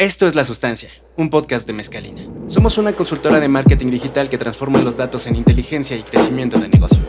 [0.00, 0.88] Esto es La Sustancia,
[1.18, 2.22] un podcast de Mezcalina.
[2.46, 6.70] Somos una consultora de marketing digital que transforma los datos en inteligencia y crecimiento de
[6.70, 7.00] negocio.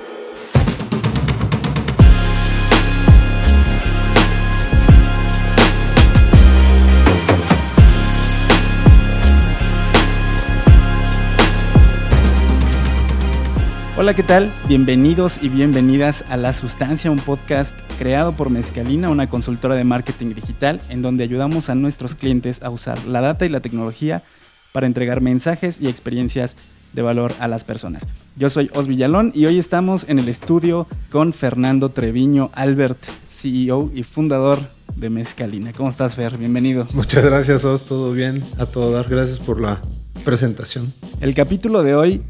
[14.02, 14.52] Hola, ¿qué tal?
[14.68, 20.33] Bienvenidos y bienvenidas a La Sustancia, un podcast creado por Mezcalina, una consultora de marketing
[20.33, 24.23] digital, en donde ayudamos a nuestros clientes a usar la data y la tecnología
[24.71, 26.56] para entregar mensajes y experiencias
[26.93, 28.07] de valor a las personas.
[28.36, 32.97] Yo soy Os Villalón y hoy estamos en el estudio con Fernando Treviño Albert,
[33.30, 34.58] CEO y fundador
[34.95, 35.73] de Mezcalina.
[35.73, 36.39] ¿Cómo estás, Fer?
[36.39, 36.88] Bienvenido.
[36.94, 37.86] Muchas gracias, Os.
[37.86, 38.44] Todo bien.
[38.58, 39.08] A todo dar.
[39.08, 39.80] Gracias por la
[40.25, 40.92] presentación.
[41.20, 42.23] El capítulo de hoy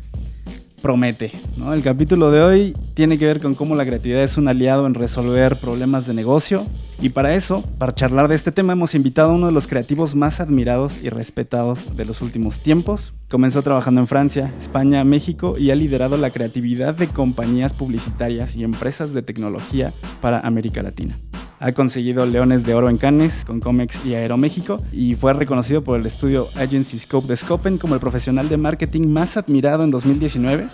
[0.82, 1.32] promete.
[1.72, 4.94] El capítulo de hoy tiene que ver con cómo la creatividad es un aliado en
[4.94, 6.66] resolver problemas de negocio.
[7.00, 10.14] Y para eso, para charlar de este tema, hemos invitado a uno de los creativos
[10.16, 13.14] más admirados y respetados de los últimos tiempos.
[13.30, 18.64] Comenzó trabajando en Francia, España, México y ha liderado la creatividad de compañías publicitarias y
[18.64, 21.18] empresas de tecnología para América Latina.
[21.64, 26.00] Ha conseguido Leones de Oro en Cannes con Comex y Aeroméxico y fue reconocido por
[26.00, 30.66] el estudio Agency Scope de Scopen como el profesional de marketing más admirado en 2019,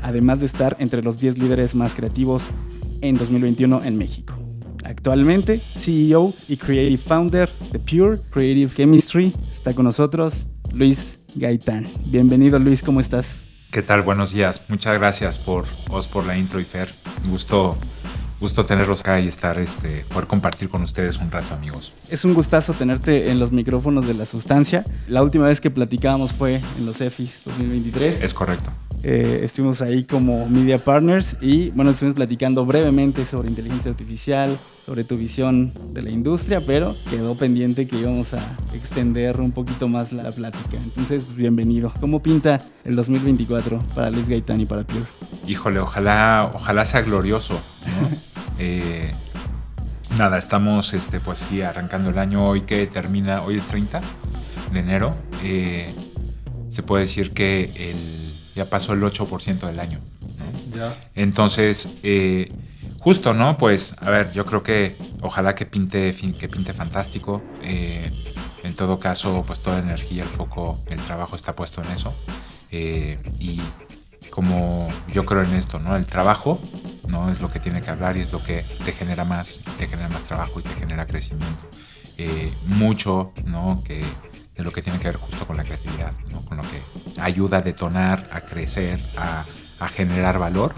[0.00, 2.44] además de estar entre los 10 líderes más creativos
[3.00, 4.34] en 2021 en México.
[4.84, 11.88] Actualmente, CEO y Creative Founder de Pure Creative Chemistry, está con nosotros Luis Gaitán.
[12.06, 13.48] Bienvenido Luis, ¿cómo estás?
[13.72, 14.02] ¿Qué tal?
[14.02, 14.62] Buenos días.
[14.68, 16.88] Muchas gracias por os por la intro y Fer.
[17.28, 17.76] Gusto
[18.40, 21.92] gusto tenerlos acá y estar, este, poder compartir con ustedes un rato, amigos.
[22.08, 24.84] Es un gustazo tenerte en los micrófonos de la sustancia.
[25.08, 28.22] La última vez que platicábamos fue en los EFIS 2023.
[28.22, 28.72] Es correcto.
[29.02, 35.04] Eh, estuvimos ahí como media partners y bueno, estuvimos platicando brevemente sobre inteligencia artificial, sobre
[35.04, 40.12] tu visión de la industria, pero quedó pendiente que íbamos a extender un poquito más
[40.12, 40.76] la plática.
[40.82, 41.92] Entonces, pues, bienvenido.
[42.00, 45.04] ¿Cómo pinta el 2024 para Luis Gaitán y para Pure?
[45.46, 47.60] Híjole, ojalá, ojalá sea glorioso.
[48.58, 49.12] Eh,
[50.18, 54.00] nada, estamos este, pues sí, arrancando el año hoy que termina, hoy es 30
[54.72, 55.14] de enero.
[55.44, 55.94] Eh,
[56.68, 60.00] se puede decir que el, ya pasó el 8% del año.
[60.74, 60.92] Ya.
[61.14, 62.52] Entonces, eh,
[63.00, 63.56] justo, ¿no?
[63.58, 67.42] Pues, a ver, yo creo que ojalá que pinte, que pinte fantástico.
[67.62, 72.12] en todo caso, pues toda la energía, el foco, el trabajo está puesto en eso.
[72.70, 73.60] y
[74.30, 75.96] como yo creo en esto, ¿no?
[75.96, 76.60] El trabajo
[77.08, 77.30] ¿no?
[77.30, 80.08] Es lo que tiene que hablar y es lo que te genera más, te genera
[80.08, 81.68] más trabajo y te genera crecimiento.
[82.16, 83.82] Eh, mucho, ¿no?
[83.84, 84.02] Que
[84.56, 86.44] de lo que tiene que ver justo con la creatividad, ¿no?
[86.44, 86.80] Con lo que
[87.20, 89.44] ayuda a detonar, a crecer, a,
[89.94, 90.74] generar valor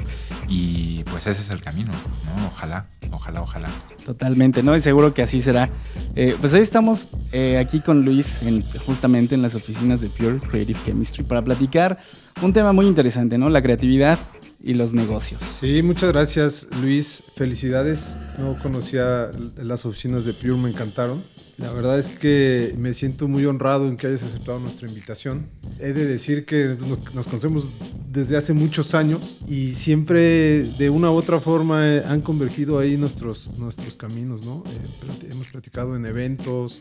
[0.46, 2.48] y pues ese es el camino, ¿no?
[2.48, 3.68] Ojalá, ojalá, ojalá.
[4.04, 4.76] Totalmente, ¿no?
[4.76, 5.70] Y seguro que así será.
[6.14, 10.41] Eh, pues hoy estamos eh, aquí con Luis, en, justamente en las oficinas de Pure
[10.41, 11.98] Creative Chemistry, para platicar
[12.42, 13.48] un tema muy interesante, ¿no?
[13.48, 14.18] La creatividad
[14.62, 15.41] y los negocios.
[15.59, 18.16] Sí, muchas gracias Luis, felicidades.
[18.38, 21.22] No conocía las oficinas de Pure, me encantaron.
[21.60, 25.47] La verdad es que me siento muy honrado en que hayas aceptado nuestra invitación.
[25.78, 26.78] He de decir que
[27.15, 27.71] nos conocemos
[28.09, 32.97] desde hace muchos años y siempre de una u otra forma eh, han convergido ahí
[32.97, 34.65] nuestros, nuestros caminos, ¿no?
[34.66, 36.81] Eh, hemos platicado en eventos,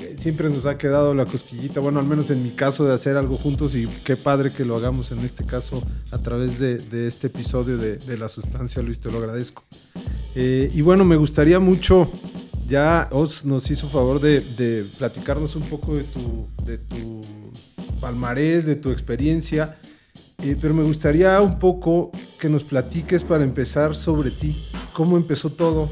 [0.00, 3.16] eh, siempre nos ha quedado la cosquillita, bueno, al menos en mi caso, de hacer
[3.16, 5.80] algo juntos y qué padre que lo hagamos en este caso
[6.10, 9.62] a través de, este episodio de, La Sustancia, Luis, te lo agradezco.
[10.34, 12.10] y bueno, me gustaría mucho
[12.68, 17.22] ya Os nos hizo favor de, platicarnos un poco de tu, de tu
[18.00, 19.76] palmarés, de tu experiencia,
[20.42, 25.50] eh, pero me gustaría un poco que nos platiques para empezar sobre ti, cómo empezó
[25.50, 25.88] todo.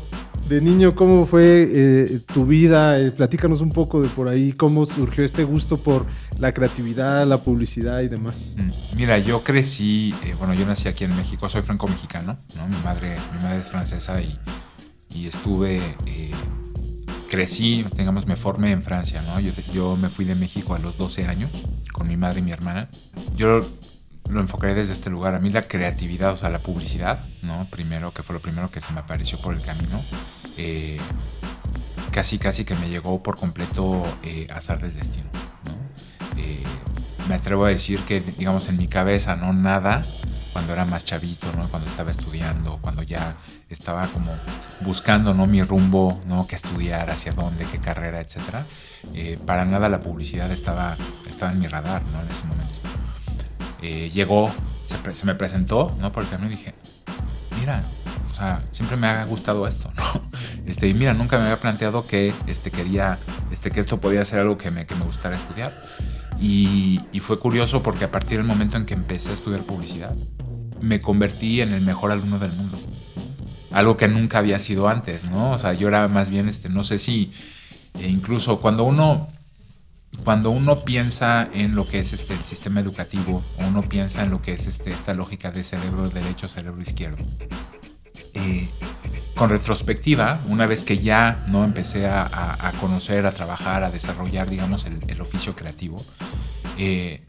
[0.49, 3.01] De niño, ¿cómo fue eh, tu vida?
[3.01, 6.05] Eh, platícanos un poco de por ahí, cómo surgió este gusto por
[6.39, 8.55] la creatividad, la publicidad y demás.
[8.59, 12.69] Mm, mira, yo crecí, bueno, yo nací aquí en México, soy franco-mexicano, ¿no?
[12.69, 15.81] Mi madre, mi madre es francesa y estuve
[17.29, 19.41] crecí, digamos, me formé en Francia, ¿no?
[19.73, 21.51] Yo, me fui de México a los 12 años
[21.93, 22.89] con mi madre y mi hermana.
[23.37, 23.67] Yo
[24.29, 25.35] lo enfocaré desde este lugar.
[25.35, 27.67] A mí la creatividad, o sea, la publicidad, ¿no?
[27.71, 30.03] Primero, que fue lo primero que se me apareció por el camino.
[30.57, 30.99] Eh,
[32.11, 35.29] casi, casi que me llegó por completo eh, azar del destino,
[35.65, 36.41] ¿no?
[36.41, 36.63] Eh,
[37.29, 39.53] me atrevo a decir que, digamos, en mi cabeza, ¿no?
[39.53, 40.07] Nada
[40.55, 41.69] cuando era más chavito, ¿no?
[41.69, 43.37] Cuando estaba estudiando, cuando ya
[43.69, 44.33] estaba como
[44.81, 45.47] buscando, ¿no?
[45.47, 46.47] Mi rumbo, ¿no?
[46.47, 48.65] Qué estudiar, hacia dónde, qué carrera, etcétera.
[49.15, 50.97] Eh, para nada la publicidad estaba,
[51.29, 52.21] estaba en mi radar, ¿no?
[52.21, 52.75] En ese momento.
[53.83, 54.51] Eh, llegó,
[54.87, 56.13] se, me presentó, ¿no?
[56.13, 56.75] Por el camino y dije,
[57.59, 57.83] mira,
[58.31, 60.05] o sea, siempre me ha gustado esto, ¿no?
[60.67, 63.19] Este, y mira, nunca me había planteado que este, quería,
[63.51, 65.79] este, que esto podía ser algo que me, que me gustara estudiar.
[66.41, 70.17] Y, y, fue curioso porque a partir del momento en que empecé a estudiar publicidad,
[70.81, 72.79] me convertí en el mejor alumno del mundo.
[73.75, 75.51] Algo que nunca había sido antes, ¿no?
[75.51, 77.33] O sea, yo era más bien, este, no sé si,
[77.99, 79.29] e incluso cuando uno,
[80.23, 84.41] cuando uno piensa en lo que es este, el sistema educativo, uno piensa en lo
[84.41, 87.25] que es este, esta lógica de cerebro derecho, cerebro izquierdo,
[88.35, 88.69] eh,
[89.35, 92.23] con retrospectiva, una vez que ya no empecé a,
[92.69, 96.01] a, conocer, a trabajar, a desarrollar, digamos, el, el oficio creativo,
[96.79, 97.23] eh,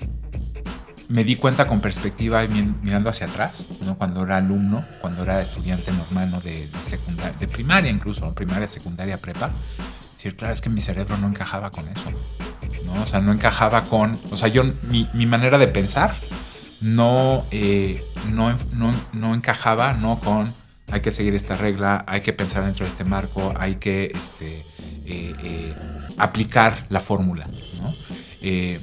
[1.10, 3.98] me di cuenta con perspectiva mirando hacia atrás, ¿no?
[3.98, 6.42] cuando era alumno, cuando era estudiante normal ¿no?
[6.42, 9.52] de, de, secundaria, de primaria incluso, primaria, secundaria, prepa.
[10.16, 12.12] Decir, claro, es que mi cerebro no encajaba con eso.
[12.86, 13.04] ¿no?
[13.04, 14.20] O sea, no encajaba con.
[14.32, 16.16] O sea, yo, mi, mi manera de pensar
[16.82, 20.20] no, eh, no, no, no encajaba ¿no?
[20.20, 20.52] con
[20.92, 24.60] hay que seguir esta regla, hay que pensar dentro de este marco, hay que este,
[25.06, 25.74] eh, eh,
[26.18, 27.48] aplicar la fórmula.
[27.82, 27.94] ¿no?
[28.42, 28.80] Eh,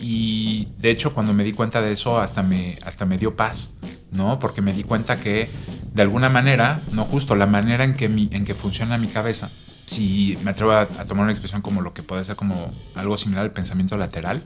[0.00, 3.74] y de hecho cuando me di cuenta de eso hasta me, hasta me dio paz,
[4.12, 4.38] ¿no?
[4.38, 5.48] Porque me di cuenta que
[5.94, 9.50] de alguna manera, no justo la manera en que, en que funciona mi cabeza,
[9.86, 13.16] si me atrevo a, a, tomar una expresión como lo que puede ser como algo
[13.16, 14.42] similar al pensamiento lateral,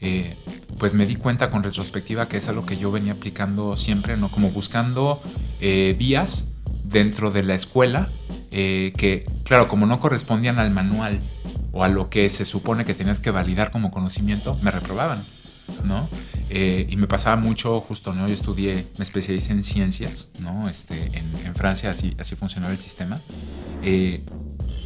[0.00, 0.34] eh,
[0.78, 4.30] pues me di cuenta con retrospectiva que es algo que yo venía aplicando siempre, ¿no?
[4.30, 5.22] Como buscando
[5.60, 6.48] eh, vías
[6.84, 8.08] dentro de la escuela
[8.50, 11.20] eh, que, claro, como no correspondían al manual
[11.76, 15.22] o a lo que se supone que tenías que validar como conocimiento, me reprobaban,
[15.84, 16.08] ¿no?
[16.48, 18.26] Eh, y me pasaba mucho, justo, ¿no?
[18.28, 20.70] Yo estudié, me especialicé en ciencias, ¿no?
[20.70, 23.20] Este, en, en Francia así, así funcionaba el sistema.
[23.82, 24.24] Eh,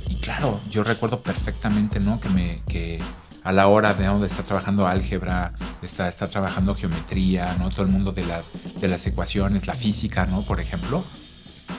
[0.08, 2.20] y claro, yo recuerdo perfectamente, ¿no?
[2.20, 2.60] Que me...
[2.66, 3.00] Que,
[3.42, 7.70] a la hora de donde está trabajando álgebra, está, está trabajando geometría, ¿no?
[7.70, 10.42] Todo el mundo de las, de las ecuaciones, la física, ¿no?
[10.42, 11.04] Por ejemplo.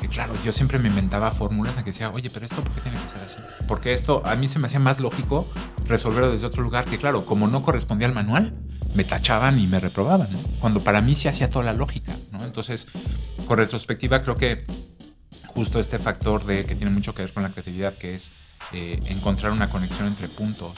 [0.02, 2.82] Y claro, yo siempre me inventaba fórmulas en que decía, oye, pero esto, ¿por qué
[2.82, 3.38] tiene que ser así?
[3.68, 5.48] Porque esto a mí se me hacía más lógico
[5.86, 8.54] resolverlo desde otro lugar, que claro, como no correspondía al manual,
[8.96, 10.40] me tachaban y me reprobaban, ¿no?
[10.60, 12.44] Cuando para mí se hacía toda la lógica, ¿no?
[12.44, 12.88] Entonces,
[13.48, 14.66] con retrospectiva, creo que
[15.48, 18.32] justo este factor de que tiene mucho que ver con la creatividad, que es
[18.74, 20.72] eh, encontrar una conexión entre puntos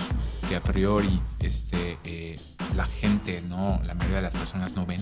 [0.49, 2.39] que a priori este, eh,
[2.75, 3.79] la gente, ¿no?
[3.85, 4.99] la mayoría de las personas no ven,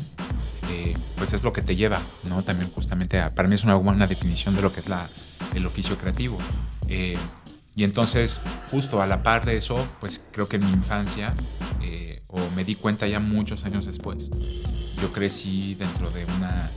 [0.69, 2.43] eh, pues es lo que te lleva, ¿no?
[2.43, 4.87] También justamente, para mí es una buena definición de lo que es
[5.55, 6.37] el oficio creativo.
[7.73, 11.33] Y entonces, justo a la par de eso, pues creo que en mi infancia,
[12.27, 14.29] o me di cuenta ya muchos años después,
[15.01, 16.69] yo crecí dentro de una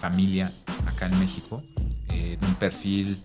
[0.00, 0.50] familia
[0.86, 1.62] acá en México,
[2.08, 3.16] de un perfil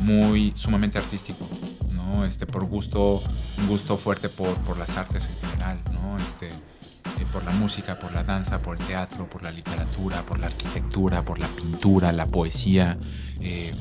[0.00, 1.48] muy sumamente artístico,
[1.92, 2.24] ¿no?
[2.24, 3.22] Este, por gusto,
[3.58, 6.16] un gusto fuerte por, por las artes en general, ¿no?
[6.18, 10.38] Este, eh, por la música, por la danza, por el teatro, por la literatura, por
[10.38, 12.98] la arquitectura, por la pintura, la poesía.
[13.40, 13.74] Eh,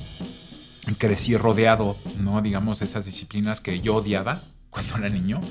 [0.98, 2.42] crecí rodeado, ¿no?
[2.42, 5.42] Digamos, esas disciplinas que yo odiaba cuando era niño,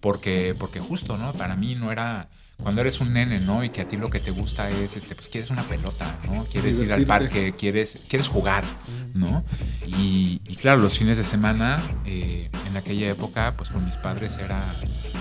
[0.00, 1.32] porque, porque justo, ¿no?
[1.32, 2.28] Para mí no era
[2.62, 3.64] cuando eres un nene, ¿no?
[3.64, 6.44] Y que a ti lo que te gusta es, este, pues quieres una pelota, ¿no?
[6.44, 8.64] Quieres ir al parque, quieres, quieres jugar,
[9.14, 9.44] ¿no?
[9.86, 14.38] Y, y claro, los fines de semana, eh, en aquella época, pues con mis padres
[14.38, 14.74] era,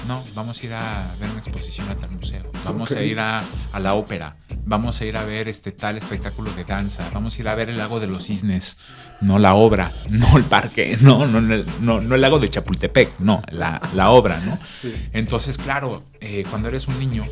[0.07, 3.03] no, vamos a ir a ver una exposición a tal museo, vamos okay.
[3.03, 6.63] a ir a, a, la ópera, vamos a ir a ver este tal espectáculo de
[6.63, 8.77] danza, vamos a ir a ver el lago de los cisnes,
[9.21, 13.41] no la obra, no el parque, no, no, no, no el lago de Chapultepec, no,
[13.51, 14.57] la, la obra, ¿no?
[14.81, 14.93] Sí.
[15.13, 17.25] Entonces, claro, eh, cuando eres un niño,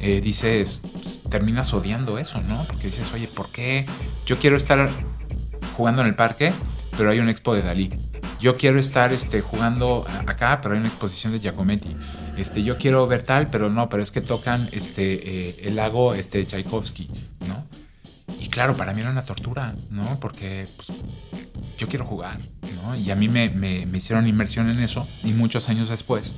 [0.00, 2.66] eh, dices, pues, terminas odiando eso, ¿no?
[2.66, 3.86] Porque dices, oye, ¿por qué
[4.26, 4.88] yo quiero estar
[5.76, 6.52] jugando en el parque,
[6.96, 7.90] pero hay un expo de Dalí?
[8.44, 11.96] Yo quiero estar este, jugando acá, pero hay una exposición de Giacometti.
[12.36, 16.12] Este, yo quiero ver tal, pero no, pero es que tocan este, eh, el lago
[16.12, 17.08] este, Tchaikovsky,
[17.48, 17.64] ¿no?
[18.44, 20.20] Y claro, para mí era una tortura, ¿no?
[20.20, 20.92] Porque pues,
[21.78, 22.36] yo quiero jugar,
[22.82, 22.94] ¿no?
[22.94, 26.34] Y a mí me, me, me, hicieron inmersión en eso y muchos años después,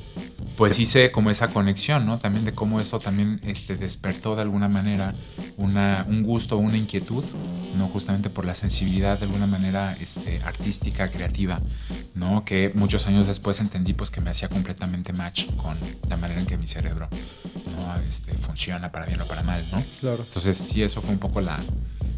[0.57, 2.17] pues hice como esa conexión, ¿no?
[2.17, 5.15] También de cómo eso también este, despertó de alguna manera
[5.57, 7.25] una, un gusto, una inquietud,
[7.77, 7.89] ¿no?
[7.89, 11.61] Justamente por la sensibilidad de alguna manera este, artística, creativa,
[12.15, 12.45] ¿no?
[12.45, 15.77] Que muchos años después entendí pues que me hacía completamente match con
[16.09, 17.09] la manera en que mi cerebro,
[17.77, 17.97] ¿no?
[18.07, 19.83] Este, funciona para bien o para mal, ¿no?
[19.99, 20.23] Claro.
[20.23, 21.59] Entonces sí, eso fue un poco la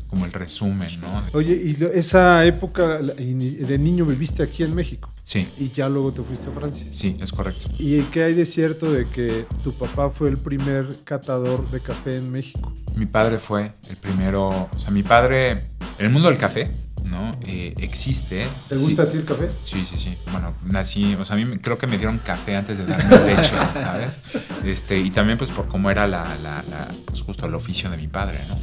[0.08, 1.22] como el resumen, ¿no?
[1.32, 5.12] Oye, y esa época de niño viviste aquí en México.
[5.22, 5.46] Sí.
[5.58, 6.86] Y ya luego te fuiste a Francia.
[6.90, 7.68] Sí, es correcto.
[7.78, 12.16] ¿Y qué hay de cierto de que tu papá fue el primer catador de café
[12.16, 12.72] en México?
[12.96, 16.70] Mi padre fue el primero, o sea, mi padre, en el mundo del café,
[17.10, 17.36] ¿no?
[17.46, 18.46] Eh, existe.
[18.70, 19.08] ¿Te gusta sí.
[19.08, 19.50] a ti el café?
[19.62, 20.16] Sí, sí, sí.
[20.32, 23.52] Bueno, nací, o sea, a mí creo que me dieron café antes de darme leche,
[23.74, 24.22] ¿sabes?
[24.64, 27.98] Este, y también pues por cómo era la, la, la, pues justo el oficio de
[27.98, 28.56] mi padre, ¿no?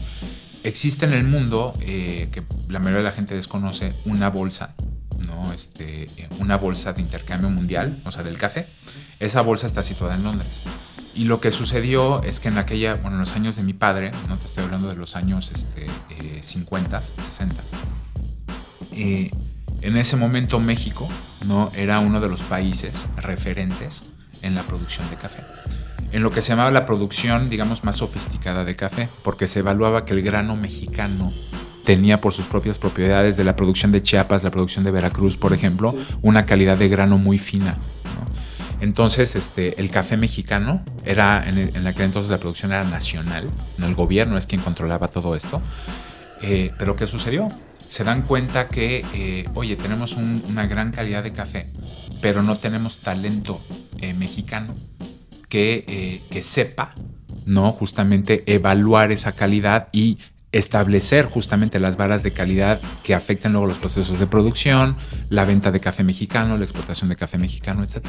[0.65, 4.73] Existe en el mundo, eh, que la mayoría de la gente desconoce, una bolsa,
[5.19, 5.53] ¿no?
[5.53, 6.07] Este,
[6.39, 8.65] una bolsa de intercambio mundial, o sea, del café.
[9.19, 10.63] Esa bolsa está situada en Londres.
[11.13, 14.11] Y lo que sucedió es que en aquella, bueno, en los años de mi padre,
[14.27, 15.87] no te estoy hablando de los años este,
[16.41, 17.63] 50, 60,
[18.91, 19.31] eh,
[19.81, 21.07] en ese momento México
[21.45, 24.03] no era uno de los países referentes
[24.41, 25.43] en la producción de café.
[26.11, 30.05] En lo que se llamaba la producción, digamos, más sofisticada de café, porque se evaluaba
[30.05, 31.33] que el grano mexicano
[31.85, 35.53] tenía por sus propias propiedades de la producción de Chiapas, la producción de Veracruz, por
[35.53, 37.77] ejemplo, una calidad de grano muy fina.
[38.81, 43.87] Entonces, este, el café mexicano era, en, la que entonces la producción era nacional, no
[43.87, 45.61] el gobierno es quien controlaba todo esto.
[46.41, 47.47] Eh, pero ¿qué sucedió?
[47.87, 51.67] Se dan cuenta que, eh, oye, tenemos una gran calidad de café,
[52.21, 53.61] pero no tenemos talento
[53.99, 54.73] eh, mexicano
[55.49, 56.93] que, que sepa,
[57.45, 57.71] ¿no?
[57.71, 60.17] Justamente evaluar esa calidad y
[60.51, 64.95] establecer justamente las varas de calidad que afecten luego los procesos de producción,
[65.29, 68.05] la venta de café mexicano, la exportación de café mexicano, etc.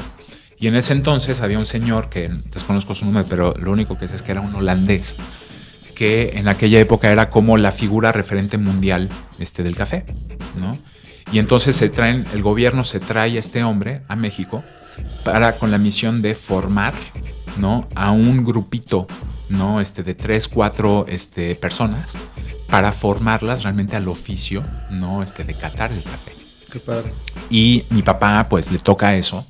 [0.57, 4.07] Y en ese entonces había un señor que desconozco su nombre, pero lo único que
[4.07, 5.17] sé es que era un holandés,
[5.93, 10.05] que en aquella época era como la figura referente mundial este, del café,
[10.57, 10.77] ¿no?
[11.33, 14.63] Y entonces se traen, el gobierno se trae a este hombre a México
[15.23, 16.93] para con la misión de formar,
[17.57, 17.87] ¿no?
[17.95, 19.07] A un grupito,
[19.49, 19.81] ¿no?
[19.81, 22.17] Este, de tres, cuatro este, personas
[22.69, 25.23] para formarlas realmente al oficio, ¿no?
[25.23, 26.33] Este, de catar el café.
[26.71, 27.13] Qué padre.
[27.49, 29.45] Y mi papá, pues, le toca eso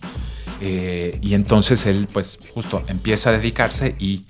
[0.62, 4.26] eh, y entonces él, pues, justo empieza a dedicarse y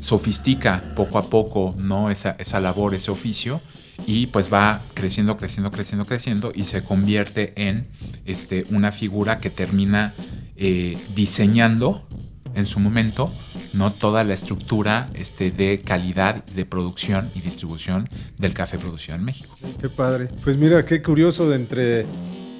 [0.00, 2.10] sofistica poco a poco, ¿no?
[2.10, 3.60] Esa, esa labor, ese oficio,
[4.06, 7.86] y pues va creciendo, creciendo, creciendo, creciendo, y se convierte en
[8.26, 10.12] este, una figura que termina
[10.56, 12.06] eh, diseñando
[12.54, 13.32] en su momento
[13.72, 18.08] no toda la estructura este, de calidad de producción y distribución
[18.38, 19.58] del café producido en México.
[19.80, 20.28] Qué padre.
[20.42, 22.06] Pues mira, qué curioso de entre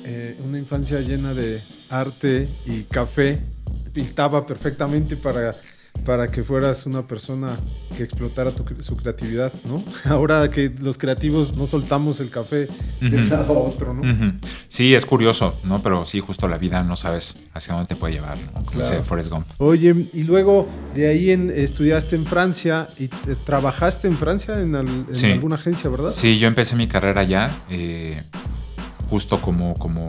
[0.05, 3.41] eh, una infancia llena de arte y café,
[3.93, 5.55] pintaba perfectamente para,
[6.05, 7.57] para que fueras una persona
[7.97, 9.83] que explotara su creatividad, ¿no?
[10.05, 12.69] Ahora que los creativos no soltamos el café
[13.01, 14.03] de un lado a otro, ¿no?
[14.69, 15.83] Sí, es curioso, ¿no?
[15.83, 18.65] Pero sí, justo la vida no sabes hacia dónde te puede llevar, ¿no?
[18.65, 19.03] Como claro.
[19.03, 19.47] Forrest Gump.
[19.59, 23.09] Oye, y luego de ahí en, estudiaste en Francia y
[23.45, 26.11] trabajaste en Francia en, alguna agencia, ¿verdad?
[26.11, 27.51] Sí, yo empecé mi carrera allá.
[27.71, 28.21] Eh,
[29.09, 30.07] justo como, como,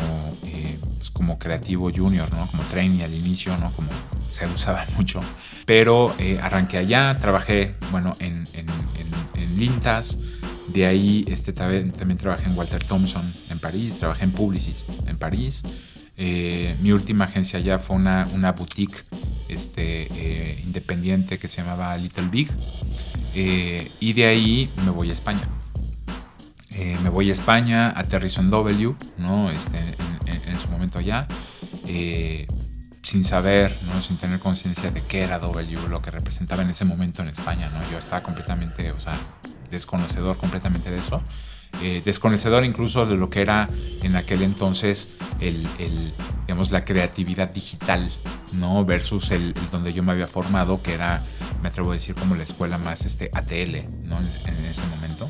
[1.15, 2.45] como creativo junior, ¿no?
[2.47, 3.71] Como trainee al inicio, ¿no?
[3.71, 3.89] Como
[4.29, 5.21] se usaba mucho.
[5.65, 9.15] Pero eh, arranqué allá, trabajé, bueno, en, en, en,
[9.57, 10.19] Lintas.
[10.67, 15.17] De ahí este, también, también, trabajé en Walter Thompson en París, trabajé en Publicis en
[15.17, 15.63] París.
[16.17, 18.97] Eh, mi última agencia allá fue una, una boutique
[19.47, 22.49] este, independiente que se llamaba Little Big.
[23.33, 25.47] y de ahí me voy a España.
[26.77, 29.49] Eh, me voy a España, aterrizo en W, ¿no?
[29.49, 30.14] Este, en,
[30.59, 31.27] su momento allá,
[31.87, 32.47] eh,
[33.01, 34.01] sin saber, ¿no?
[34.01, 37.69] sin tener conciencia de qué era W, lo que representaba en ese momento en España.
[37.69, 37.91] ¿no?
[37.91, 39.15] Yo estaba completamente, o sea,
[39.69, 41.21] desconocedor completamente de eso.
[41.81, 43.67] Eh, desconocedor incluso de lo que era
[44.01, 45.09] en aquel entonces
[45.41, 46.13] el, el,
[46.47, 48.09] digamos, la creatividad digital,
[48.53, 48.85] ¿no?
[48.85, 51.21] Versus el, donde yo me había formado, que era,
[51.61, 54.19] me atrevo a decir, como la escuela más este, ATL, ¿no?
[54.19, 55.29] en ese momento.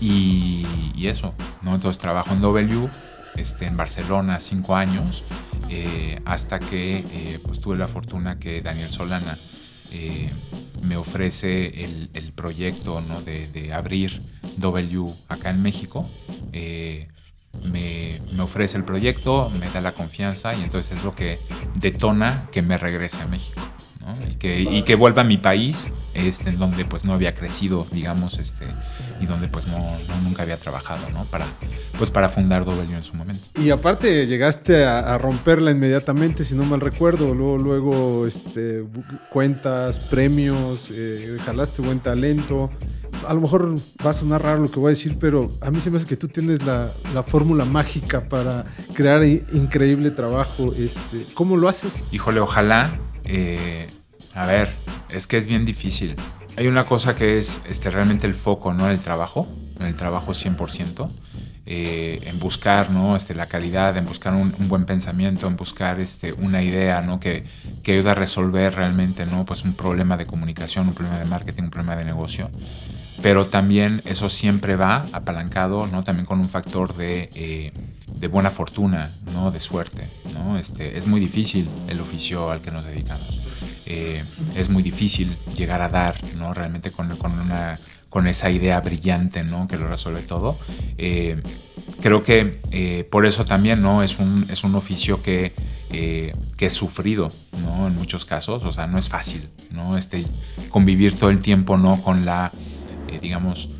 [0.00, 0.64] Y,
[1.06, 1.74] eso, ¿no?
[1.74, 2.88] Entonces trabajo en W,
[3.36, 5.24] este, en Barcelona, cinco años,
[5.68, 9.38] eh, hasta que eh, pues tuve la fortuna que Daniel Solana
[9.92, 10.30] eh,
[10.82, 13.22] me ofrece el, proyecto ¿no?
[13.22, 14.20] de, abrir
[14.58, 16.08] W acá en México.
[16.52, 21.38] Me, me, ofrece el proyecto, me da la confianza y entonces es lo que
[21.80, 23.62] detona que me regrese a México
[24.30, 27.86] y, que, y, que, vuelva a mi país, este, en donde pues no había crecido,
[27.90, 28.66] digamos, este,
[29.20, 29.78] y donde pues no,
[30.22, 31.24] nunca había trabajado, ¿no?
[31.24, 31.46] Para,
[31.98, 33.44] pues para fundar W en su momento.
[33.60, 38.84] Y aparte llegaste a, romperla inmediatamente, si no mal recuerdo, luego, luego este,
[39.30, 42.70] cuentas, premios, eh, jalaste buen talento.
[43.26, 45.80] A lo mejor va a sonar raro lo que voy a decir, pero a mí
[45.80, 50.72] se me hace que tú tienes la, la fórmula mágica para crear increíble trabajo.
[50.76, 52.04] Este, ¿Cómo lo haces?
[52.12, 52.90] Híjole, ojalá
[53.28, 53.86] eh,
[54.34, 54.70] a ver,
[55.10, 56.16] es que es bien difícil.
[56.56, 58.88] Hay una cosa que es este, realmente el foco, ¿no?
[58.88, 59.46] El trabajo,
[59.80, 61.08] el trabajo 100%.
[61.68, 63.16] Eh, en buscar ¿no?
[63.16, 67.18] este, la calidad, en buscar un, buen pensamiento, en buscar este, una idea ¿no?
[67.18, 67.44] que,
[67.82, 69.44] que ayuda a resolver realmente ¿no?
[69.44, 72.50] pues un problema de comunicación, un problema de marketing, un problema de negocio.
[73.22, 76.04] Pero también eso siempre va apalancado ¿no?
[76.04, 77.72] también con un factor de, eh,
[78.06, 79.50] de buena fortuna, ¿no?
[79.50, 80.06] de suerte.
[80.34, 80.58] ¿no?
[80.58, 83.46] Este, es muy difícil el oficio al que nos dedicamos.
[83.86, 84.24] Eh,
[84.56, 86.52] es muy difícil llegar a dar ¿no?
[86.52, 87.78] realmente con, con, una,
[88.10, 89.68] con esa idea brillante, ¿no?
[89.68, 90.58] Que lo resuelve todo.
[90.98, 91.40] Eh,
[92.02, 94.02] creo que eh, por eso también, ¿no?
[94.02, 95.54] Es un, es un oficio que,
[95.88, 97.30] que es sufrido,
[97.62, 97.86] ¿no?
[97.86, 99.96] En muchos casos, o sea, no es fácil, ¿no?
[99.96, 100.26] Este,
[100.68, 102.02] convivir todo el tiempo, ¿no?
[102.02, 102.50] Con la,
[103.20, 103.70] digamos,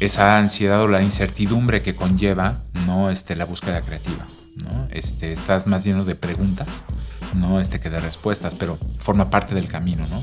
[0.00, 3.10] esa ansiedad o la incertidumbre que conlleva, ¿no?
[3.10, 4.26] Este, la búsqueda creativa,
[4.56, 4.88] ¿no?
[4.90, 6.84] Este, estás más lleno de preguntas,
[7.34, 7.60] ¿no?
[7.60, 10.22] Este que de respuestas, pero forma parte del camino, ¿no?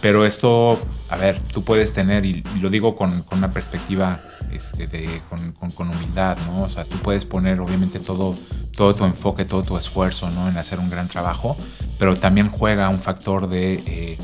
[0.00, 4.20] Pero esto, a ver, tú puedes tener, y, lo digo con, una perspectiva
[4.52, 6.62] este, de, con, humildad, ¿no?
[6.62, 8.34] O sea, tú puedes poner obviamente todo,
[8.76, 10.48] todo tu enfoque, todo tu esfuerzo, ¿no?
[10.48, 11.56] En hacer un gran trabajo,
[11.98, 14.18] pero también juega un factor de, eh,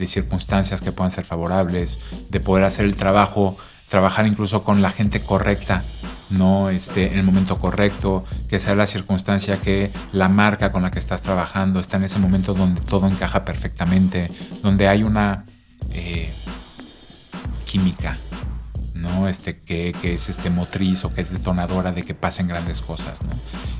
[0.00, 1.98] de circunstancias que puedan ser favorables,
[2.30, 3.56] de poder hacer el trabajo,
[3.88, 5.84] trabajar incluso con la gente correcta,
[6.30, 10.90] no esté en el momento correcto, que sea la circunstancia que la marca con la
[10.90, 14.30] que estás trabajando está en ese momento donde todo encaja perfectamente,
[14.62, 15.44] donde hay una
[15.90, 16.32] eh,
[17.66, 18.16] química,
[18.94, 19.28] ¿no?
[19.28, 23.18] Este, que, es este motriz o que es detonadora de que pasen grandes cosas.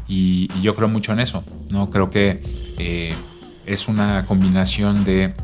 [0.09, 1.45] Y, yo creo mucho en eso.
[1.71, 1.89] ¿no?
[1.89, 2.43] Creo que
[2.79, 3.15] eh,
[3.65, 5.35] es una combinación de,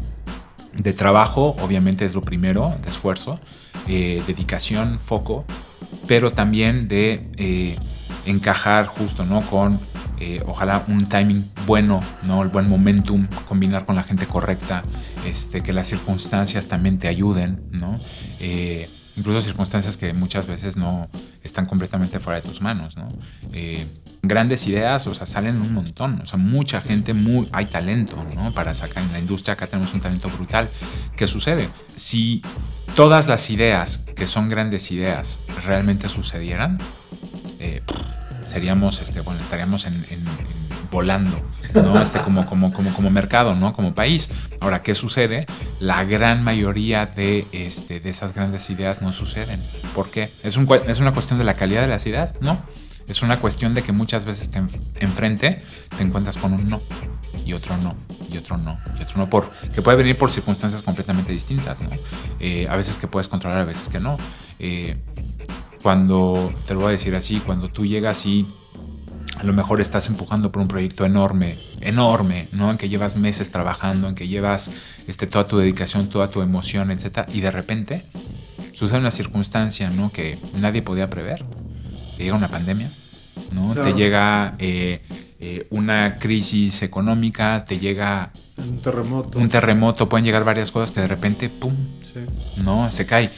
[0.77, 3.41] de trabajo, obviamente es lo primero, de esfuerzo,
[3.89, 5.45] eh, dedicación, foco,
[6.07, 7.77] pero también de eh,
[8.25, 9.41] encajar justo, ¿no?
[9.43, 9.79] Con
[10.19, 12.43] eh, ojalá un timing bueno, ¿no?
[12.43, 14.83] El buen momentum, combinar con la gente correcta,
[15.27, 18.01] este, que las circunstancias también te ayuden, ¿no?
[19.17, 21.09] Eh, incluso circunstancias que muchas veces no
[21.43, 23.09] están completamente fuera de tus manos, ¿no?
[24.23, 28.53] grandes ideas, o sea, salen un montón, o sea, mucha gente, muy, hay talento, ¿no?
[28.53, 30.69] Para sacar en la industria, acá tenemos un talento brutal.
[31.17, 31.69] ¿Qué sucede?
[31.95, 32.43] Si
[32.95, 36.79] todas las ideas que son grandes ideas realmente sucedieran,
[37.59, 37.83] eh,
[38.47, 40.05] seríamos, este, bueno, estaríamos en,
[40.97, 41.39] volando,
[41.75, 42.01] ¿no?
[42.01, 43.75] Este, como, como, como, como mercado, ¿no?
[43.75, 44.31] Como país.
[44.61, 45.45] Ahora, ¿qué sucede?
[45.79, 49.61] La gran mayoría de, este, de esas grandes ideas no suceden.
[49.95, 50.33] ¿Por qué?
[50.43, 52.33] ¿Es, un, ¿Es una cuestión de la calidad de las ideas?
[52.41, 52.59] No.
[53.09, 54.59] Es una cuestión de que muchas veces te
[55.01, 55.63] enfrente
[55.97, 56.81] te encuentras con un no
[57.45, 57.95] y otro no
[58.33, 61.91] y otro no y otro no por que puede venir por circunstancias completamente distintas, ¿no?
[62.41, 64.17] Eh, a veces que puedes controlar, a veces que no.
[64.59, 64.97] Eh,
[65.83, 68.45] cuando te lo voy a decir así, cuando tú llegas y
[69.39, 72.71] a lo mejor estás empujando por un proyecto enorme, enorme, ¿no?
[72.71, 74.71] En que llevas meses trabajando, en que llevas
[75.07, 77.29] este, toda tu dedicación, toda tu emoción, etc.
[77.33, 78.05] Y de repente
[78.73, 80.11] sucede una circunstancia, ¿no?
[80.11, 81.45] Que nadie podía prever
[82.17, 82.91] te llega una pandemia,
[83.53, 83.75] ¿no?
[83.75, 85.03] Te llega eh,
[85.39, 89.39] eh, una crisis económica, te llega un terremoto.
[89.39, 91.75] Un terremoto, pueden llegar varias cosas que de repente, ¡pum!
[92.57, 92.91] ¿No?
[92.91, 93.31] Se cae.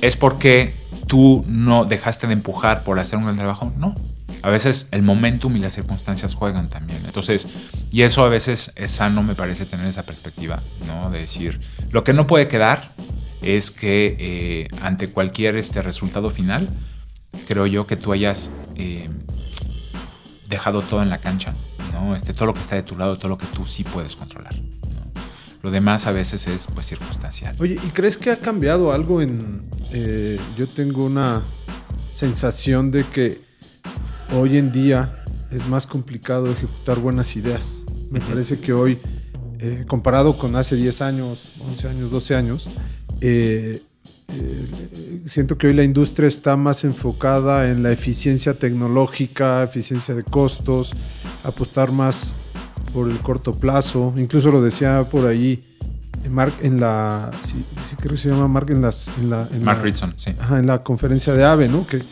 [0.00, 0.72] ¿Es porque
[1.08, 3.72] tú no dejaste de empujar por hacer un gran trabajo?
[3.76, 3.96] No.
[4.42, 7.00] A veces el momentum y las circunstancias juegan también.
[7.04, 7.46] Entonces,
[7.92, 11.10] y eso a veces es sano, me parece, tener esa perspectiva, ¿no?
[11.10, 12.90] De decir, lo que no puede quedar
[13.42, 16.68] es que eh, ante cualquier este resultado final,
[17.48, 19.10] creo yo que tú hayas eh,
[20.48, 21.54] dejado todo en la cancha,
[21.92, 22.14] ¿no?
[22.14, 24.54] Este, todo lo que está de tu lado, todo lo que tú sí puedes controlar.
[25.62, 27.54] Lo demás a veces es pues circunstancial.
[27.58, 29.60] Oye, ¿y crees que ha cambiado algo en...
[29.90, 31.42] Eh, yo tengo una
[32.10, 33.49] sensación de que
[34.32, 35.14] hoy en día
[35.50, 37.82] es más complicado ejecutar buenas ideas.
[38.10, 38.98] Me parece que hoy,
[39.58, 42.68] eh, comparado con hace 10 años, 11 años, 12 años,
[43.20, 43.82] eh,
[44.32, 50.22] eh, siento que hoy la industria está más enfocada en la eficiencia tecnológica, eficiencia de
[50.22, 50.92] costos,
[51.42, 52.34] apostar más
[52.92, 54.14] por el corto plazo.
[54.16, 55.64] Incluso lo decía por ahí
[56.30, 57.64] Mark en la, sí,
[57.98, 60.32] creo que se llama Mark en las, en la, Mark Ritson, sí.
[60.50, 61.86] en la conferencia de AVE, ¿no?
[61.86, 62.02] Que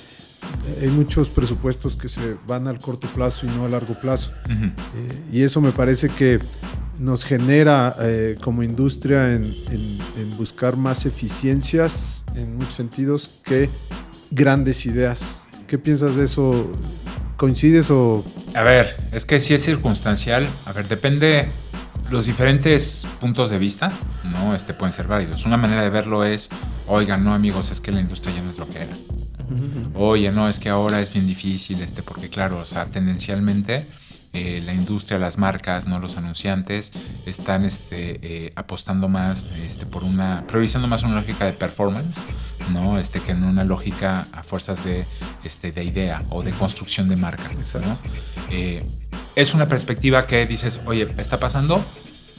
[0.81, 4.33] hay muchos presupuestos que se van al corto plazo y no a largo plazo.
[4.49, 6.41] Eh, y eso me parece que
[6.99, 9.57] nos genera eh, como industria en,
[10.37, 13.69] buscar más eficiencias en muchos sentidos que
[14.31, 15.43] grandes ideas.
[15.67, 16.71] ¿Qué piensas de eso?
[17.37, 18.25] ¿Coincides o...?
[18.55, 20.47] A ver, es que si es circunstancial.
[20.65, 21.49] A ver, depende...
[22.11, 23.93] Los diferentes puntos de vista,
[24.25, 24.55] ¿no?
[24.55, 25.45] Este pueden ser válidos.
[25.45, 26.49] Una manera de verlo es,
[26.87, 28.97] oigan, no amigos, es que la industria ya no es lo que era.
[29.95, 33.87] Oye, no, es que ahora es bien difícil, este, porque claro, o sea, tendencialmente
[34.35, 36.93] eh, la industria, las marcas, no los anunciantes,
[37.25, 42.21] están este, eh, apostando más este, por una, priorizando más una lógica de performance,
[42.73, 42.99] ¿no?
[42.99, 45.07] Este, que en una lógica a fuerzas de,
[45.45, 47.51] este, de idea o de construcción de marca.
[47.83, 47.99] ¿no?
[48.51, 48.85] Eh,
[49.35, 51.83] es una perspectiva que dices, oye, está pasando,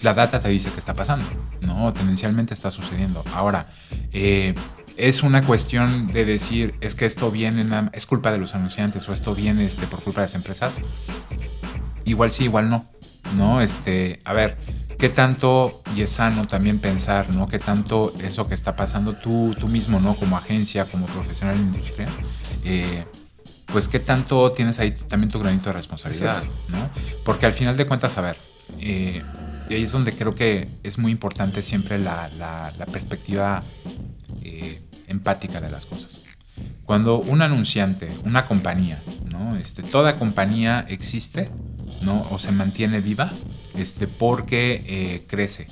[0.04, 1.26] la data te dice que está pasando,
[1.62, 1.92] ¿no?
[1.92, 3.24] Tendencialmente está sucediendo.
[3.34, 3.68] Ahora,
[5.00, 9.14] es una cuestión de decir, es que esto viene, es culpa de los anunciantes o
[9.14, 10.74] esto viene este, por culpa de las empresas
[12.10, 12.86] igual sí, igual no.
[13.38, 13.62] ¿No?
[13.62, 14.58] Este, a ver,
[14.98, 17.48] qué tanto, y es sano también pensar, ¿no?
[17.48, 20.16] Qué tanto eso que está pasando tú, tú mismo, ¿no?
[20.16, 22.08] Como agencia, como profesional en la industria,
[22.64, 23.06] eh,
[23.68, 26.90] pues qué tanto tienes ahí también tu granito de responsabilidad, ¿no?
[27.24, 28.38] Porque al final de cuentas, a ver,
[28.80, 29.22] eh,
[29.70, 33.62] y ahí es donde creo que es muy importante siempre la, la, perspectiva
[34.42, 36.22] eh, empática de las cosas.
[36.86, 39.00] Cuando un anunciante, una compañía,
[39.32, 39.56] ¿no?
[39.58, 41.52] este, toda compañía existe
[42.02, 42.28] ¿no?
[42.32, 43.32] o se mantiene viva
[43.78, 45.68] este, porque eh, crece,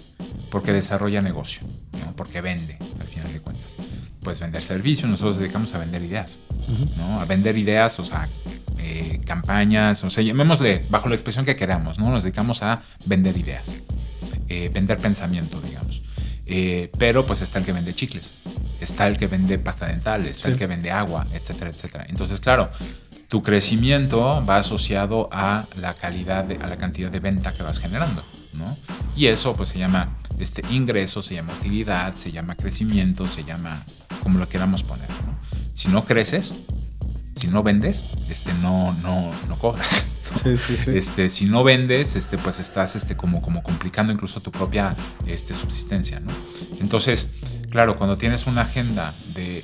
[0.52, 1.62] porque desarrolla negocio,
[2.06, 2.15] ¿no?
[2.15, 3.76] porque vende, al final de cuentas.
[4.21, 6.39] Pues vender servicios, nosotros nos dedicamos a vender ideas,
[6.97, 7.19] ¿no?
[7.19, 8.28] a vender ideas, o sea,
[8.78, 12.10] eh, campañas, o sea, llamémosle bajo la expresión que queramos, ¿no?
[12.10, 13.73] nos dedicamos a vender ideas,
[14.50, 16.04] eh, vender pensamiento, digamos.
[17.00, 18.34] pero pues está el que vende chicles,
[18.81, 22.05] está el que vende pasta dental, está el que vende agua, etcétera, etcétera.
[22.09, 22.69] Entonces, claro,
[23.27, 27.79] tu crecimiento va asociado a la calidad, de, a la cantidad de venta que vas
[27.79, 28.77] generando, ¿no?
[29.15, 33.83] Y eso pues se llama este ingreso, se llama utilidad, se llama crecimiento, se llama
[34.23, 35.37] como lo queramos poner, ¿no?
[35.73, 36.53] Si no creces,
[37.35, 40.05] si no vendes, este no no no cobras.
[40.43, 40.97] Sí, sí, sí.
[40.97, 45.53] Este, si no vendes, este, pues estás este, como, como complicando incluso tu propia este,
[45.53, 46.19] subsistencia.
[46.19, 46.31] ¿no?
[46.79, 47.29] Entonces,
[47.69, 49.63] claro, cuando tienes una agenda de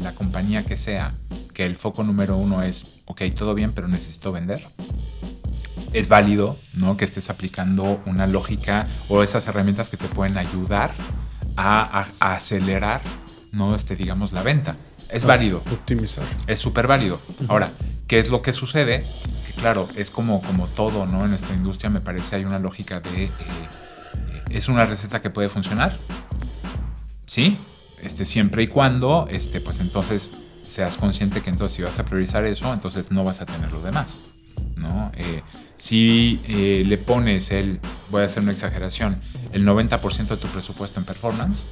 [0.00, 1.14] la compañía que sea,
[1.54, 4.64] que el foco número uno es, ok, todo bien, pero necesito vender,
[5.92, 6.96] es válido ¿no?
[6.96, 10.92] que estés aplicando una lógica o esas herramientas que te pueden ayudar
[11.56, 13.00] a, acelerar,
[13.52, 13.74] ¿no?
[13.74, 14.76] este, digamos, la venta.
[15.08, 15.62] Es válido.
[15.72, 16.24] Optimizar.
[16.46, 17.20] Es súper válido.
[17.48, 17.72] Ahora,
[18.06, 19.06] ¿qué es lo que sucede?
[19.58, 21.24] Claro, es como, como todo, ¿no?
[21.24, 23.24] En nuestra industria me parece hay una lógica de...
[23.24, 23.30] Eh,
[24.50, 25.96] ¿Es una receta que puede funcionar?
[27.26, 27.56] Sí,
[28.02, 30.30] este, siempre y cuando, este, pues entonces
[30.64, 33.82] seas consciente que entonces si vas a priorizar eso, entonces no vas a tener lo
[33.82, 34.18] demás.
[34.76, 35.10] ¿no?
[35.16, 35.42] Eh,
[35.76, 39.20] si eh, le pones el, voy a hacer una exageración,
[39.52, 41.64] el 90% de tu presupuesto en performance,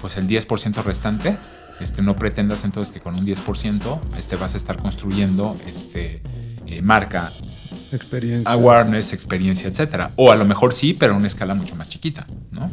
[0.00, 1.38] pues el 10% restante
[1.82, 6.22] este, no pretendas entonces que con un 10% este, vas a estar construyendo este,
[6.66, 7.32] eh, marca,
[7.90, 10.12] experiencia, awareness, experiencia, etcétera.
[10.16, 12.70] O a lo mejor sí, pero a una escala mucho más chiquita, ¿no?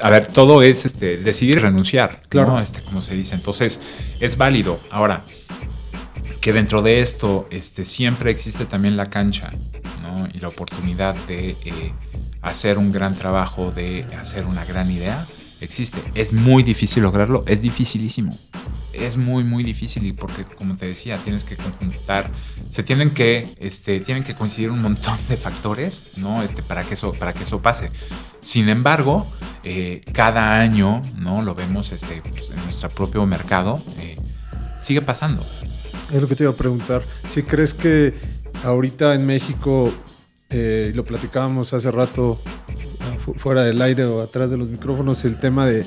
[0.00, 2.58] A ver, todo es este, decidir renunciar, claro.
[2.58, 3.34] Este, como se dice.
[3.34, 3.80] Entonces,
[4.18, 4.80] es válido.
[4.90, 5.24] Ahora,
[6.40, 9.50] que dentro de esto este, siempre existe también la cancha
[10.02, 10.26] ¿no?
[10.32, 11.92] y la oportunidad de eh,
[12.40, 15.26] hacer un gran trabajo, de hacer una gran idea
[15.60, 15.98] existe.
[16.14, 18.36] Es muy difícil lograrlo, es dificilísimo.
[18.92, 22.30] Es muy, muy difícil y porque, como te decía, tienes que conjuntar,
[22.70, 26.42] se tienen que, este, tienen que coincidir un montón de factores, ¿no?
[26.42, 27.90] Este, para que eso, para que eso pase.
[28.40, 29.26] Sin embargo,
[29.62, 31.42] eh, cada año, ¿no?
[31.42, 34.16] Lo vemos, este, pues, en nuestro propio mercado, eh,
[34.80, 35.46] sigue pasando.
[36.10, 37.02] Es lo que te iba a preguntar.
[37.28, 38.14] Si crees que
[38.64, 39.92] ahorita en México,
[40.50, 42.40] eh, lo platicábamos hace rato
[43.18, 45.84] fuera del aire o atrás de los micrófonos el tema de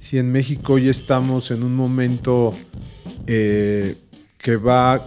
[0.00, 2.54] si en México ya estamos en un momento
[3.26, 3.96] eh,
[4.38, 5.06] que va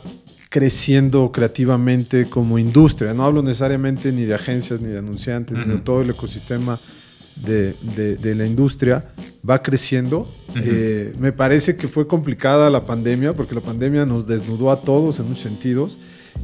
[0.50, 3.14] creciendo creativamente como industria.
[3.14, 6.80] No hablo necesariamente ni de agencias, ni de anunciantes, ni de todo el ecosistema
[7.38, 7.74] de,
[8.18, 9.06] de, la industria.
[9.50, 10.30] Va creciendo.
[10.56, 15.20] Eh, me parece que fue complicada la pandemia, porque la pandemia nos desnudó a todos
[15.20, 15.98] en muchos sentidos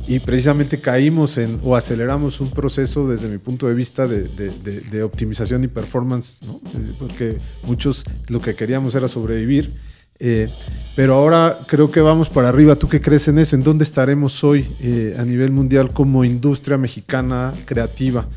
[0.07, 5.63] y precisamente caímos en o aceleramos un proceso desde mi punto de vista de, optimización
[5.65, 6.41] y performance.
[6.43, 9.73] Eh, porque muchos lo que queríamos era sobrevivir.
[10.19, 10.49] Eh,
[10.95, 12.75] pero ahora creo que vamos para arriba.
[12.77, 13.55] ¿Tú qué crees en eso?
[13.55, 18.27] ¿En dónde estaremos hoy eh, a nivel mundial como industria mexicana creativa?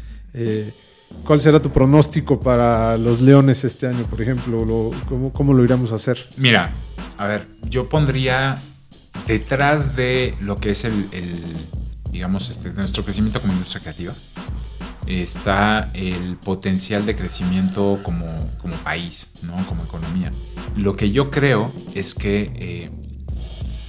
[1.24, 4.92] ¿Cuál será tu pronóstico para los leones este año, por ejemplo?
[5.08, 6.18] cómo, ¿Cómo lo iremos a hacer?
[6.36, 6.72] Mira,
[7.16, 8.60] a ver, yo pondría
[9.26, 11.08] detrás de lo que es el,
[12.10, 14.14] digamos, este, nuestro crecimiento como industria creativa,
[15.06, 18.26] está el potencial de crecimiento como,
[18.58, 19.56] como país, ¿no?
[19.66, 20.32] como economía.
[20.76, 22.90] Lo que yo creo es que eh,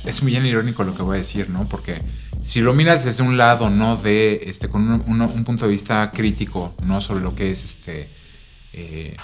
[0.05, 1.67] es muy bien irónico lo que voy a decir, ¿no?
[1.67, 2.01] Porque
[2.41, 3.97] si lo miras desde un lado, ¿no?
[3.97, 7.01] De, este, con un, punto de vista crítico, ¿no?
[7.01, 8.09] Sobre lo que es este,
[8.73, 9.15] eh,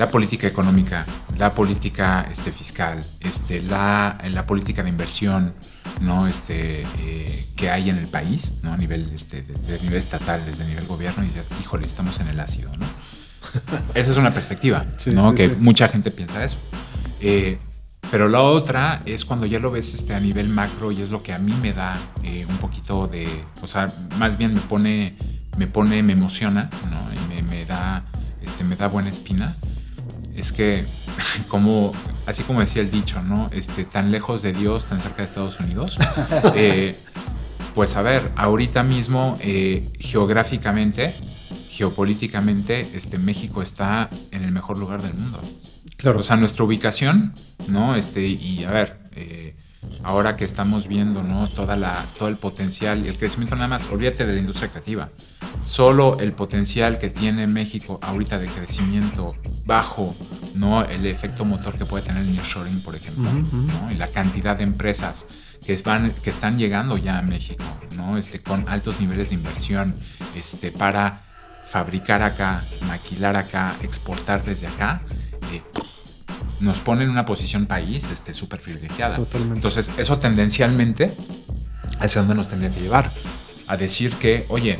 [0.00, 1.04] la política económica,
[1.36, 5.52] la política este, fiscal, este, la, la política de inversión
[6.00, 6.26] ¿no?
[6.26, 8.72] este, eh, que hay en el país, ¿no?
[8.72, 12.28] a nivel, este, desde nivel estatal, desde el nivel gobierno, y dices, híjole, estamos en
[12.28, 12.70] el ácido.
[12.78, 12.86] ¿no?
[13.94, 15.34] Esa es una perspectiva, ¿no?
[15.34, 16.56] que mucha gente piensa eso.
[17.20, 17.58] Eh,
[18.10, 21.22] pero la otra es cuando ya lo ves este, a nivel macro y es lo
[21.22, 21.98] que a mí me da
[22.48, 23.28] un poquito de,
[23.60, 25.14] o sea, más bien me pone,
[25.58, 27.00] me pone, me emociona, ¿no?
[27.12, 28.06] Y me, me da,
[28.40, 29.54] este, me da buena espina
[30.36, 30.84] es que,
[31.48, 31.92] como,
[32.26, 33.50] así como decía el dicho, ¿no?
[33.52, 35.98] Este, tan lejos de Dios, tan cerca de Estados Unidos.
[36.54, 36.96] Eh,
[37.74, 41.14] Pues a ver, ahorita mismo eh, geográficamente,
[41.68, 45.40] geopolíticamente, este, México está en el mejor lugar del mundo.
[45.96, 46.18] Claro.
[46.18, 47.32] O sea, nuestra ubicación,
[47.68, 47.94] ¿no?
[47.94, 49.54] Este, y a ver, eh,
[50.02, 51.48] ahora que estamos viendo, ¿no?
[51.48, 55.08] Toda la, todo el potencial y el crecimiento nada más, olvídate de la industria creativa.
[55.64, 59.34] Solo el potencial que tiene México ahorita de crecimiento
[59.66, 60.14] bajo,
[60.54, 60.84] ¿no?
[60.84, 63.92] El efecto motor que puede tener el nearshoring, por ejemplo, ¿no?
[63.92, 65.26] Y la cantidad de empresas
[65.64, 67.64] que, van, que están llegando ya a México,
[67.96, 68.16] ¿no?
[68.16, 69.94] Este, con altos niveles de inversión,
[70.34, 71.22] este, para
[71.64, 75.02] fabricar acá, maquilar acá, exportar desde acá,
[75.52, 75.62] eh,
[76.60, 79.16] nos pone en una posición país este, súper privilegiada.
[79.16, 79.56] Totalmente.
[79.56, 81.12] Entonces, eso tendencialmente
[81.98, 83.10] hacia dónde nos tendría que llevar.
[83.66, 84.78] A decir que, oye,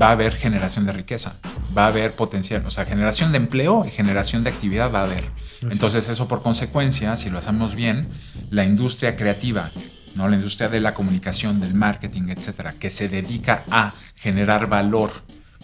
[0.00, 1.36] va a haber generación de riqueza,
[1.76, 5.04] va a haber potencial, o sea, generación de empleo y generación de actividad va a
[5.04, 5.24] haber.
[5.62, 8.08] Entonces, eso por consecuencia, si lo hacemos bien,
[8.50, 9.70] la industria creativa,
[10.16, 10.28] ¿no?
[10.28, 15.10] la industria de la comunicación, del marketing, etcétera, que se dedica a generar valor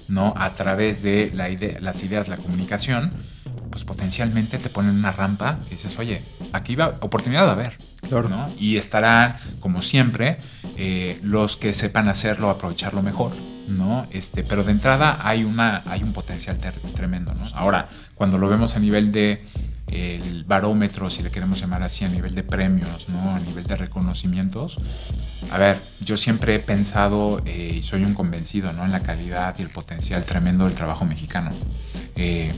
[0.07, 0.35] ¿no?
[0.37, 1.49] a través de la
[1.81, 3.11] las ideas, la comunicación,
[3.71, 7.79] pues potencialmente te ponen una rampa y dices, oye, aquí va oportunidad de haber.
[8.11, 8.49] ¿no?
[8.59, 10.39] Y estarán, como siempre,
[10.77, 13.33] eh, los que sepan hacerlo, aprovecharlo mejor.
[13.69, 14.07] ¿no?
[14.11, 16.59] Este, pero de entrada hay, una, hay un potencial
[16.95, 17.35] tremendo.
[17.35, 17.45] ¿no?
[17.55, 19.45] Ahora, cuando lo vemos a nivel de
[19.91, 23.35] el barómetro, si le queremos llamar así, a nivel de premios, ¿no?
[23.35, 24.79] a nivel de reconocimientos.
[25.51, 28.85] A ver, yo siempre he pensado eh, y soy un convencido ¿no?
[28.85, 31.51] en la calidad y el potencial tremendo del trabajo mexicano.
[32.17, 32.53] Eh,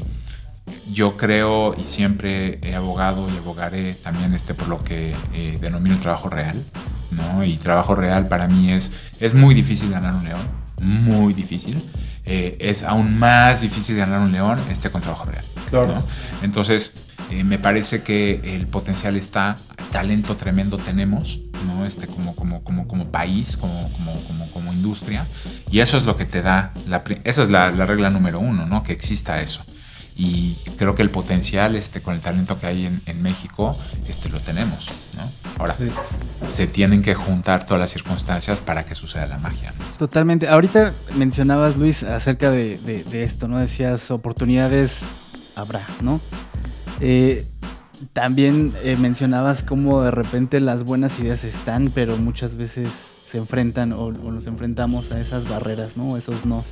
[0.92, 5.94] yo creo y siempre he abogado y abogaré también este por lo que eh, denomino
[5.94, 6.62] el trabajo real,
[7.10, 7.44] ¿no?
[7.44, 10.40] Y trabajo real para mí es, es muy difícil ganar un león,
[10.80, 11.82] muy difícil.
[12.24, 15.44] Eh, es aún más difícil ganar un león este con trabajo real.
[15.70, 16.02] Claro.
[16.42, 16.92] Entonces,
[17.30, 19.56] eh, me parece que el potencial está,
[19.92, 21.86] talento tremendo tenemos, ¿no?
[21.86, 25.26] Este, como, como, como, como país, como, como, como, como industria.
[25.70, 28.66] Y eso es lo que te da, la, esa es la, la regla número uno,
[28.66, 28.82] ¿no?
[28.82, 29.64] Que exista eso
[30.22, 34.38] y creo que el potencial este, con el talento que hay en, México este, lo
[34.38, 34.88] tenemos.
[35.58, 35.74] Ahora,
[36.50, 39.72] se tienen que juntar todas las circunstancias para que suceda la magia.
[39.98, 40.46] Totalmente.
[40.46, 43.60] Ahorita mencionabas, Luis, acerca de, esto, ¿no?
[43.60, 44.98] Decías, oportunidades
[45.54, 46.20] habrá, ¿no?
[47.00, 47.46] Eh,
[48.12, 52.90] también eh, mencionabas cómo de repente las buenas ideas están, pero muchas veces
[53.26, 56.18] se enfrentan o, o nos enfrentamos a esas barreras, ¿no?
[56.18, 56.66] Esos nos.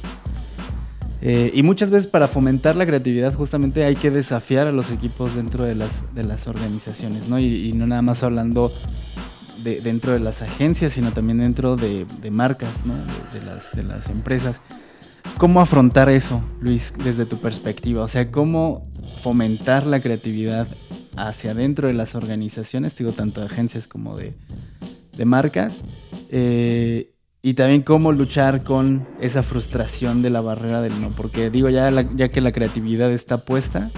[1.20, 5.34] Eh, y muchas veces para fomentar la creatividad justamente hay que desafiar a los equipos
[5.34, 7.38] dentro de las, de las organizaciones, ¿no?
[7.40, 8.72] Y, no nada más hablando
[9.64, 12.94] de, dentro de las agencias, sino también dentro de, marcas, ¿no?
[13.32, 14.60] De, las, de las empresas.
[15.38, 18.02] ¿Cómo afrontar eso, Luis, desde tu perspectiva?
[18.02, 18.88] O sea, ¿cómo
[19.20, 20.68] fomentar la creatividad
[21.16, 24.34] hacia dentro de las organizaciones, digo, tanto de agencias como de,
[25.24, 25.76] marcas?
[26.30, 31.10] Eh, y también cómo luchar con esa frustración de la barrera del no.
[31.10, 33.90] Porque digo, ya, ya que la creatividad está puesta,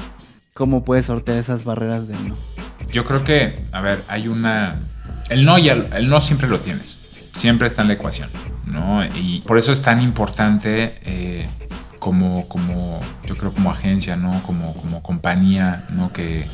[0.55, 2.37] ¿cómo puedes sortear esas barreras del no?
[2.92, 4.76] Yo creo que, a ver, hay una...
[5.31, 7.07] El no, y el, no siempre lo tienes.
[7.33, 8.29] Siempre está en la ecuación.
[8.66, 9.05] ¿no?
[9.05, 11.48] Y por eso es tan importante eh,
[11.98, 14.42] como, como, yo creo como agencia, ¿no?
[14.42, 16.12] Como, como compañía, ¿no?
[16.12, 16.46] Que,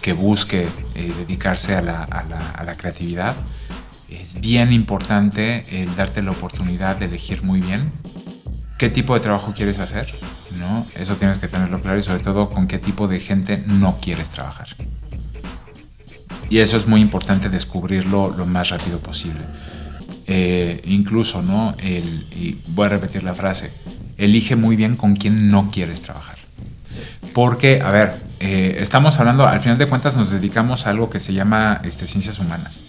[0.00, 3.34] que busque eh, dedicarse a la, a la creatividad
[4.08, 7.90] es bien importante el darte la oportunidad de elegir muy bien
[8.78, 10.14] qué tipo de trabajo quieres hacer,
[10.58, 10.86] ¿no?
[10.96, 14.30] Eso tienes que tenerlo claro y sobre todo con qué tipo de gente no quieres
[14.30, 14.68] trabajar.
[16.48, 19.40] Y eso es muy importante descubrirlo lo más rápido posible.
[20.28, 21.74] Eh, incluso, ¿no?
[21.82, 23.72] Y voy a repetir la frase,
[24.16, 26.36] elige muy bien con quién no quieres trabajar.
[27.32, 31.20] Porque, a ver, eh, estamos hablando, al final de cuentas nos dedicamos a algo que
[31.20, 32.80] se llama este, ciencias humanas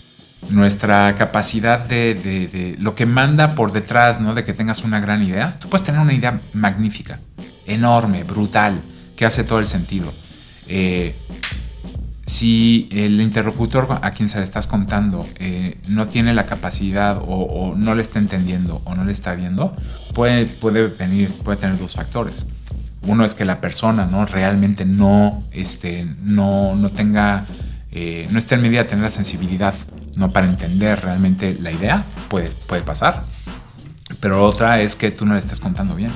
[0.50, 4.34] nuestra capacidad de, lo que manda por detrás, ¿no?
[4.34, 5.58] De que tengas una gran idea.
[5.60, 7.20] Tú puedes tener una idea magnífica,
[7.66, 8.82] enorme, brutal,
[9.16, 10.14] que hace todo el sentido.
[10.68, 11.16] Eh,
[12.28, 17.74] si el interlocutor a quien se le estás contando eh, no tiene la capacidad o,
[17.76, 19.74] no le está entendiendo o no le está viendo,
[20.14, 22.46] puede, puede venir, puede tener dos factores.
[23.04, 24.26] Uno es que la persona ¿no?
[24.26, 27.46] realmente no, este, no, no tenga,
[27.92, 29.74] eh, no esté en medida de tener la sensibilidad
[30.18, 33.24] no para entender realmente la idea, puede, puede pasar.
[34.20, 36.12] Pero otra es que tú no le estés contando bien,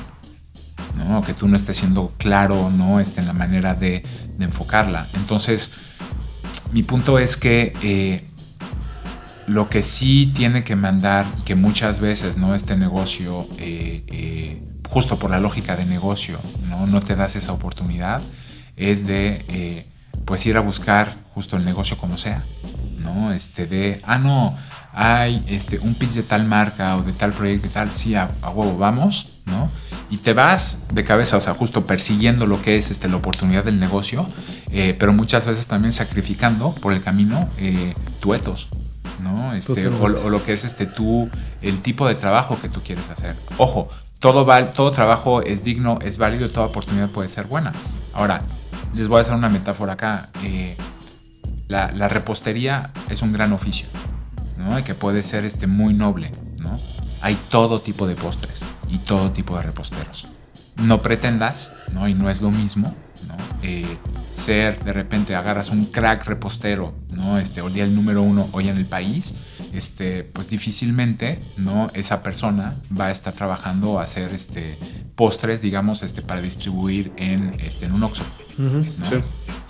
[0.98, 1.22] ¿no?
[1.22, 4.04] que tú no estés siendo claro no esté en la manera de,
[4.40, 5.08] enfocarla.
[5.14, 5.72] Entonces,
[6.74, 8.26] mi punto es que eh,
[9.46, 15.20] lo que sí tiene que mandar, que muchas veces no este negocio, eh, eh, justo
[15.20, 18.20] por la lógica de negocio, no, no te das esa oportunidad,
[18.76, 19.86] es de
[20.26, 22.42] pues ir a buscar justo el negocio como sea.
[23.14, 23.32] ¿No?
[23.32, 24.56] Este de, ah, no,
[24.94, 28.30] hay este, un pitch de tal marca o de tal proyecto y tal, sí, a,
[28.44, 29.70] huevo, vamos, ¿no?
[30.10, 33.64] Y te vas de cabeza, o sea, justo persiguiendo lo que es este, la oportunidad
[33.64, 34.28] del negocio,
[34.72, 38.68] eh, pero muchas veces también sacrificando por el camino eh, tuetos,
[39.22, 39.54] ¿no?
[39.54, 41.30] Este, o, o, lo que es este, tú,
[41.62, 43.36] el tipo de trabajo que tú quieres hacer.
[43.58, 43.90] Ojo,
[44.22, 44.46] todo,
[44.76, 47.72] todo trabajo es digno, es válido, toda oportunidad puede ser buena.
[48.14, 48.44] Ahora,
[48.94, 50.30] les voy a hacer una metáfora acá.
[50.44, 50.78] Eh,
[51.72, 53.88] la, repostería es un gran oficio,
[54.58, 54.84] ¿no?
[54.84, 56.32] que puede ser este, muy noble.
[56.60, 56.80] ¿no?
[57.22, 60.28] Hay todo tipo de postres y todo tipo de reposteros.
[60.84, 62.08] No pretendas, ¿no?
[62.08, 62.96] y no es lo mismo,
[63.28, 63.36] ¿no?
[63.62, 63.86] Eh,
[64.32, 67.38] ser de repente agarras un crack repostero, ¿no?
[67.38, 69.36] Este, día el número uno hoy en el país,
[69.74, 71.88] este, pues difícilmente, ¿no?
[71.94, 74.78] Esa persona va a estar trabajando a hacer este,
[75.16, 78.24] postres, digamos, este, para distribuir en, este, en un Oxxo,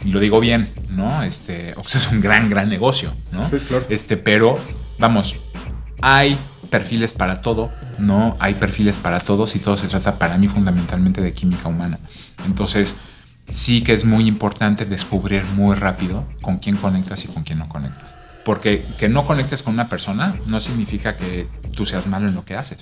[0.03, 1.23] Y lo digo bien, ¿no?
[1.23, 3.49] Este, Oxxo es un gran, gran negocio, ¿no?
[3.89, 4.57] Este, pero,
[4.97, 5.35] vamos,
[6.01, 6.37] hay
[6.69, 8.35] perfiles para todo, ¿no?
[8.39, 11.99] Hay perfiles para todos y todo se trata para mí fundamentalmente de química humana.
[12.45, 12.95] Entonces,
[13.47, 17.69] sí que es muy importante descubrir muy rápido con quién conectas y con quién no
[17.69, 18.15] conectas.
[18.43, 22.43] Porque que no conectes con una persona no significa que tú seas malo en lo
[22.43, 22.79] que haces.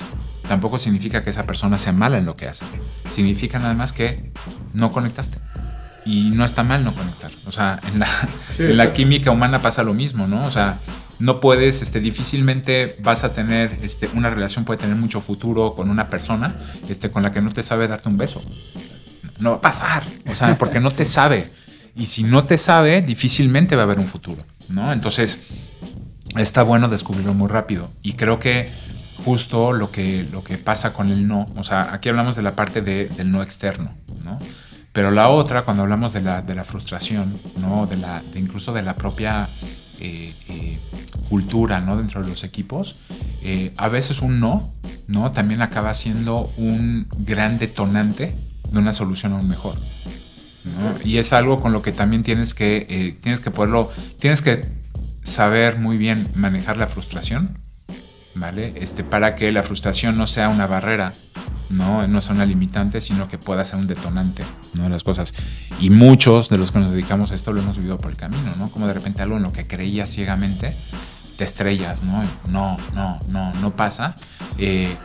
[0.47, 2.65] Tampoco significa que esa persona sea mala en lo que hace.
[3.11, 4.31] Significa nada más que
[4.73, 5.37] no conectaste.
[6.05, 7.29] Y no está mal no conectar.
[7.45, 8.07] O sea, en la,
[8.57, 10.45] en la química humana pasa lo mismo, ¿no?
[10.45, 10.79] O sea,
[11.19, 15.89] no puedes, este, difícilmente vas a tener, este, una relación puede tener mucho futuro con
[15.89, 16.55] una persona,
[16.87, 18.41] este, con la que no te sabe darte un beso
[19.39, 21.49] no va a pasar, o sea, porque no te sabe.
[21.95, 24.91] Y si no te sabe, difícilmente va a haber un futuro, ¿no?
[24.91, 25.39] Entonces,
[26.37, 27.89] está bueno descubrirlo muy rápido.
[28.01, 28.71] Y creo que
[29.23, 32.55] justo lo que, lo que pasa con el no, o sea, aquí hablamos de la
[32.55, 33.91] parte del no externo,
[34.23, 34.39] ¿no?
[34.91, 37.85] Pero la otra, cuando hablamos de la, de la frustración, ¿no?
[37.85, 39.47] De la, incluso de la propia
[39.99, 40.77] eh, eh,
[41.29, 41.95] cultura, ¿no?
[41.97, 42.95] Dentro de los equipos,
[43.43, 44.71] eh, a veces un no,
[45.07, 45.29] ¿no?
[45.31, 48.35] También acaba siendo un gran detonante
[48.71, 49.75] de una solución aún mejor.
[51.03, 54.65] Y es algo con lo que también tienes que, eh, tienes que poderlo, tienes que
[55.23, 57.57] saber muy bien manejar la frustración,
[58.35, 58.73] ¿vale?
[58.77, 61.13] Este, para que la frustración no sea una barrera,
[61.69, 62.07] ¿no?
[62.07, 64.83] No sea una limitante, sino que pueda ser un detonante, ¿no?
[64.83, 65.33] De las cosas.
[65.79, 68.53] Y muchos de los que nos dedicamos a esto lo hemos vivido por el camino,
[68.57, 68.69] ¿no?
[68.69, 70.75] Como de repente algo en lo que creías ciegamente,
[71.37, 72.23] te estrellas, ¿no?
[72.47, 74.15] No, no, no, no pasa.
[74.57, 74.95] Eh,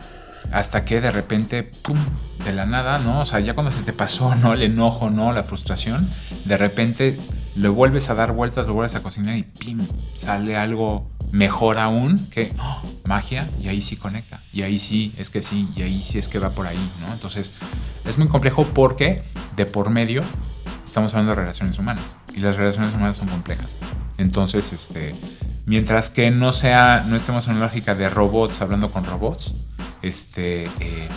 [0.52, 1.98] hasta que de repente, ¡pum!
[2.44, 3.20] de la nada, ¿no?
[3.20, 4.52] O sea, ya cuando se te pasó, ¿no?
[4.52, 5.32] El enojo, ¿no?
[5.32, 6.08] La frustración,
[6.44, 7.18] de repente
[7.56, 9.86] le vuelves a dar vueltas, lo vuelves a cocinar y ¡pim!
[10.14, 12.82] sale algo mejor aún que ¡oh!
[13.04, 14.40] magia y ahí sí conecta.
[14.52, 17.12] Y ahí sí es que sí, y ahí sí es que va por ahí, ¿no?
[17.12, 17.52] Entonces,
[18.04, 19.22] es muy complejo porque
[19.56, 20.22] de por medio
[20.84, 23.76] estamos hablando de relaciones humanas y las relaciones humanas son complejas.
[24.18, 25.14] Entonces, este,
[25.66, 29.54] mientras que no sea, no estemos en una lógica de robots hablando con robots,
[30.06, 31.08] este, eh,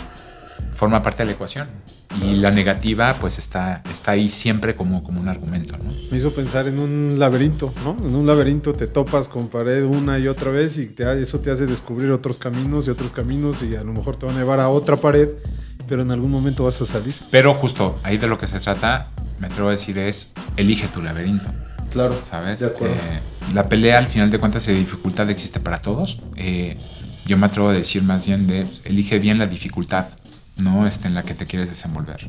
[0.72, 1.68] forma parte de la ecuación.
[2.22, 5.76] Y la negativa, pues está, está ahí siempre como, como un argumento.
[5.76, 5.92] ¿no?
[6.10, 7.96] Me hizo pensar en un laberinto, ¿no?
[8.02, 11.50] En un laberinto te topas con pared una y otra vez y te, eso te
[11.50, 14.58] hace descubrir otros caminos y otros caminos y a lo mejor te van a llevar
[14.58, 15.28] a otra pared,
[15.86, 17.14] pero en algún momento vas a salir.
[17.30, 21.02] Pero justo ahí de lo que se trata, me atrevo a decir, es elige tu
[21.02, 21.46] laberinto.
[21.92, 22.18] Claro.
[22.24, 22.60] ¿Sabes?
[22.62, 22.70] Eh,
[23.54, 26.20] la pelea, al final de cuentas, de dificultad existe para todos.
[26.36, 26.76] Eh,
[27.28, 30.06] yo me atrevo a decir más bien de pues, elige bien la dificultad,
[30.56, 32.26] no este, en la que te quieres desenvolver.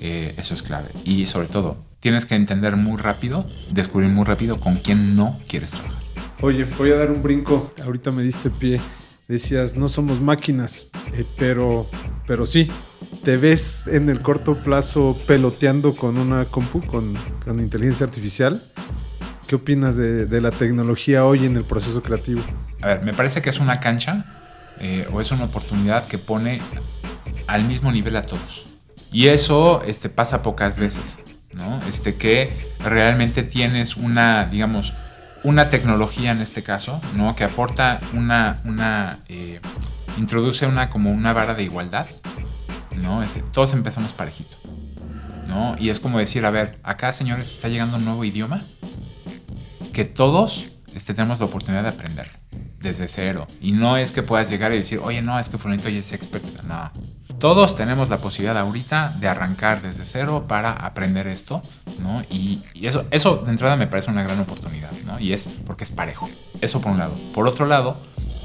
[0.00, 0.88] Eh, eso es clave.
[1.04, 5.72] Y sobre todo, tienes que entender muy rápido, descubrir muy rápido con quién no quieres
[5.72, 5.98] trabajar.
[6.40, 7.72] Oye, voy a dar un brinco.
[7.84, 8.80] Ahorita me diste pie.
[9.26, 11.90] Decías, no somos máquinas, eh, pero,
[12.26, 12.70] pero sí.
[13.24, 18.62] ¿Te ves en el corto plazo peloteando con una compu, con, con inteligencia artificial?
[19.48, 22.42] ¿Qué opinas de, de, la tecnología hoy en el proceso creativo?
[22.82, 24.24] A ver, me parece que es una cancha
[24.80, 26.60] eh, o es una oportunidad que pone
[27.46, 28.66] al mismo nivel a todos.
[29.10, 31.18] Y eso este, pasa pocas veces,
[31.52, 31.80] ¿no?
[31.88, 34.94] Este, que realmente tienes una, digamos,
[35.42, 37.34] una tecnología en este caso, ¿no?
[37.34, 39.60] Que aporta una, una eh,
[40.18, 42.06] introduce una como una vara de igualdad,
[43.02, 43.22] ¿no?
[43.22, 44.56] Este, todos empezamos parejito,
[45.48, 45.74] ¿no?
[45.78, 48.62] Y es como decir, a ver, acá señores está llegando un nuevo idioma
[49.92, 52.37] que todos este, tenemos la oportunidad de aprender
[52.80, 53.46] desde cero.
[53.60, 56.12] Y no es que puedas llegar y decir, oye, no, es que Fulanito ya es
[56.12, 56.62] experto.
[56.62, 56.90] No.
[57.38, 61.62] Todos tenemos la posibilidad ahorita de arrancar desde cero para aprender esto,
[62.00, 62.22] ¿no?
[62.30, 65.20] Y, eso, eso de entrada me parece una gran oportunidad, ¿no?
[65.20, 66.28] Y es porque es parejo.
[66.60, 67.14] Eso por un lado.
[67.34, 67.96] Por otro lado,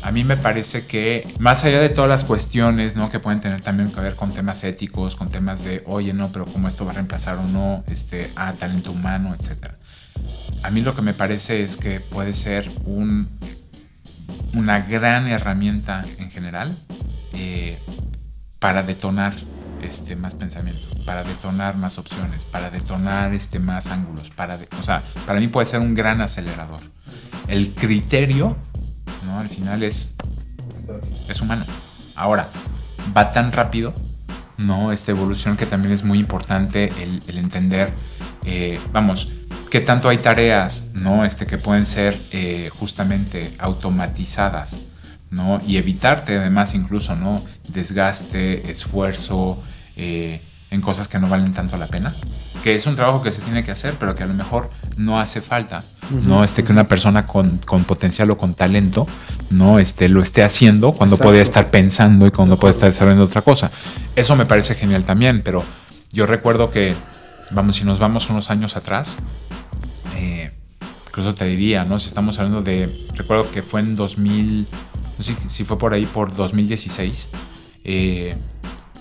[0.04, 3.10] a mí me parece que más allá de todas las cuestiones, ¿no?
[3.10, 6.46] Que pueden tener también que ver con temas éticos, con temas de, oye, no, pero
[6.46, 9.76] cómo esto va a reemplazar o no este, a talento humano, etcétera
[10.64, 13.28] a mí lo que me parece es que puede ser un,
[14.54, 16.76] una gran herramienta en general
[17.34, 17.78] eh,
[18.60, 19.34] para detonar
[19.82, 24.30] este, más pensamiento, para detonar más opciones, para detonar este, más ángulos.
[24.30, 26.80] Para o sea, para mí puede ser un gran acelerador.
[27.48, 28.56] El criterio,
[29.26, 29.40] ¿no?
[29.40, 30.16] Al final es,
[31.28, 31.66] es humano.
[32.16, 32.50] Ahora,
[33.16, 33.94] va tan rápido,
[34.58, 34.92] ¿no?
[34.92, 37.92] Esta evolución que también es muy importante el, entender,
[38.46, 39.32] eh, vamos,
[39.74, 41.26] que tanto hay tareas, ¿no?
[41.26, 44.78] Este, que pueden ser eh, justamente automatizadas,
[45.32, 45.60] ¿no?
[45.66, 47.44] Y evitarte además incluso, ¿no?
[47.70, 49.58] Desgaste, esfuerzo,
[49.96, 52.14] eh, en cosas que no valen tanto la pena.
[52.64, 55.20] Que es un trabajo que se tiene que hacer, pero que a lo mejor no
[55.20, 55.84] hace falta.
[56.12, 59.08] No este, que una persona con, con, potencial o con talento
[59.50, 63.42] no este, lo esté haciendo cuando puede estar pensando y cuando puede estar desarrollando otra
[63.42, 63.72] cosa.
[64.16, 65.64] Eso me parece genial también, pero
[66.12, 66.94] yo recuerdo que,
[67.50, 69.18] vamos, si nos vamos unos años atrás,
[70.24, 70.52] eh,
[71.08, 72.00] incluso te diría, ¿no?
[72.00, 74.68] Si estamos hablando de, recuerdo que fue en 2000,
[75.18, 77.30] no sé si fue por ahí, por 2016,
[77.84, 78.36] eh,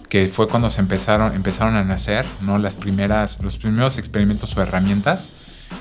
[0.08, 2.58] que fue cuando se empezaron, empezaron a nacer, ¿no?
[2.58, 5.30] Las primeras, los primeros experimentos o herramientas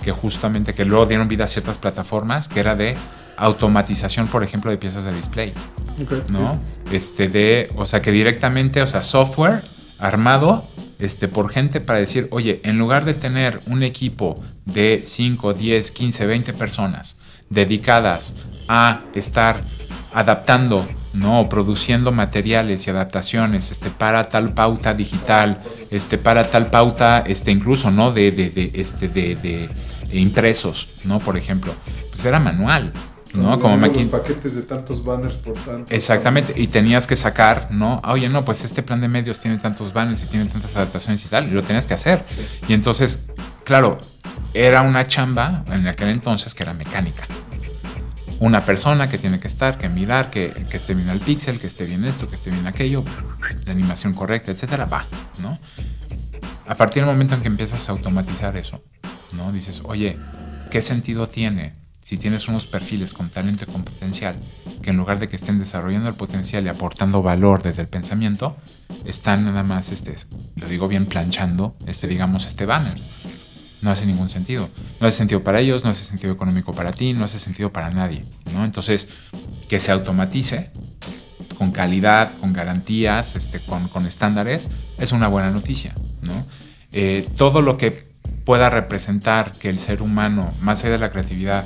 [0.04, 2.96] que justamente, que luego dieron vida a ciertas plataformas, que era de
[3.36, 5.54] automatización, por ejemplo, de piezas de display,
[6.30, 6.60] ¿no?
[6.92, 9.64] Este de, o sea, que directamente, o sea, software
[10.00, 10.66] armado
[11.02, 15.92] este, por gente para decir, oye, en lugar de tener un equipo de 5, 10,
[15.92, 17.18] 15, 20 personas
[17.50, 18.36] dedicadas
[18.68, 19.62] a estar
[20.14, 21.50] adaptando ¿no?
[21.50, 27.92] Produciendo materiales y adaptaciones este, para tal pauta digital, este, para tal pauta, este, incluso,
[27.92, 28.12] ¿no?
[28.12, 29.70] De, de, este, de,
[30.14, 31.20] impresos, ¿no?
[31.20, 31.74] Por ejemplo.
[32.10, 32.92] Pues era manual.
[33.34, 33.60] ¿No?
[33.60, 35.94] Como los paquetes de tantos banners por tanto.
[35.94, 38.02] Exactamente, y tenías que sacar, ¿no?
[38.06, 41.28] Oye, no, pues este plan de medios tiene tantos banners y tiene tantas adaptaciones y
[41.28, 42.24] tal, y lo tenías que hacer.
[42.68, 43.24] Y entonces,
[43.64, 44.00] claro,
[44.54, 47.24] era una chamba en aquel entonces que era mecánica,
[48.40, 51.86] una persona que tiene que estar, que mirar, que, esté bien el pixel, que esté
[51.86, 53.04] bien esto, que esté bien aquello,
[53.66, 55.06] la animación correcta, etcétera, va,
[55.42, 55.58] ¿no?
[56.68, 58.84] A partir del momento en que empiezas a automatizar eso,
[59.34, 59.52] ¿no?
[59.52, 60.18] Dices, oye,
[60.70, 64.36] ¿qué sentido tiene si tienes unos perfiles con talento y con potencial
[64.82, 68.58] que en lugar de que estén desarrollando el potencial y aportando valor desde el pensamiento,
[69.06, 70.16] están nada más, este,
[70.56, 73.08] lo digo bien, planchando, este, digamos, este banners?
[73.82, 74.70] no hace ningún sentido.
[75.00, 77.90] No hace sentido para ellos, no hace sentido económico para ti, no hace sentido para
[77.90, 78.24] nadie.
[78.54, 78.64] ¿no?
[78.64, 79.10] Entonces,
[79.68, 80.72] que se automatice
[81.58, 85.96] con calidad, con garantías, este, con, estándares, es una buena noticia.
[86.22, 86.46] ¿no?
[86.92, 88.11] Eh, todo lo que
[88.46, 91.66] pueda representar que el ser humano, más allá de la creatividad,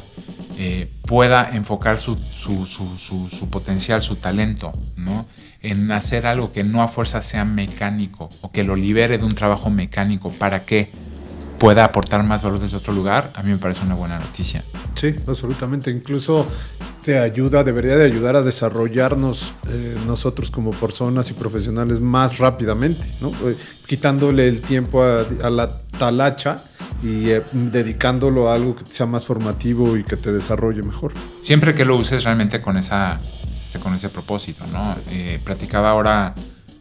[0.58, 5.26] eh, pueda enfocar su, su, potencial, su talento, ¿no?
[5.62, 9.34] en hacer algo que no a fuerza sea mecánico o que lo libere de un
[9.34, 10.90] trabajo mecánico para que
[11.58, 14.64] pueda aportar más valor desde otro lugar, a mí me parece una buena noticia.
[14.94, 15.90] Sí, absolutamente.
[15.90, 16.48] Incluso
[17.06, 23.06] te ayuda, debería de ayudar a desarrollarnos eh, nosotros como personas y profesionales más rápidamente,
[23.22, 23.30] ¿no?
[23.48, 26.64] Eh, quitándole el tiempo a, la talacha
[27.04, 31.14] y eh, dedicándolo a algo que sea más formativo y que te desarrolle mejor.
[31.42, 33.20] Siempre que lo uses realmente con, esa,
[33.64, 34.96] este, con ese propósito, ¿no?
[35.44, 36.34] platicaba ahora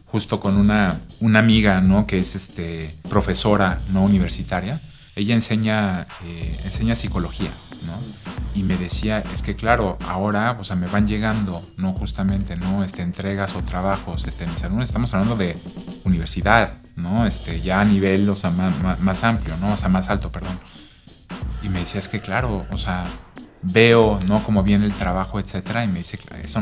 [0.07, 2.07] justo con una, una amiga, ¿no?
[2.07, 4.03] Que es este, profesora, ¿no?
[4.03, 4.81] Universitaria.
[5.15, 7.51] Ella enseña, eh, enseña psicología,
[7.85, 7.99] ¿no?
[8.53, 11.93] Y me decía, es que claro, ahora, o sea, me van llegando, ¿no?
[11.93, 12.83] Justamente, ¿no?
[12.83, 15.57] Este, entregas o trabajos, este, mis alumnos, estamos hablando de
[16.03, 17.25] universidad, ¿no?
[17.25, 19.73] Este, ya a nivel, o sea, más, más amplio, ¿no?
[19.73, 20.59] O sea, más alto, perdón.
[21.63, 23.05] Y me decía, es que claro, o sea,
[23.61, 24.43] veo, ¿no?
[24.43, 26.61] Cómo viene el trabajo, etcétera, y me dice, eso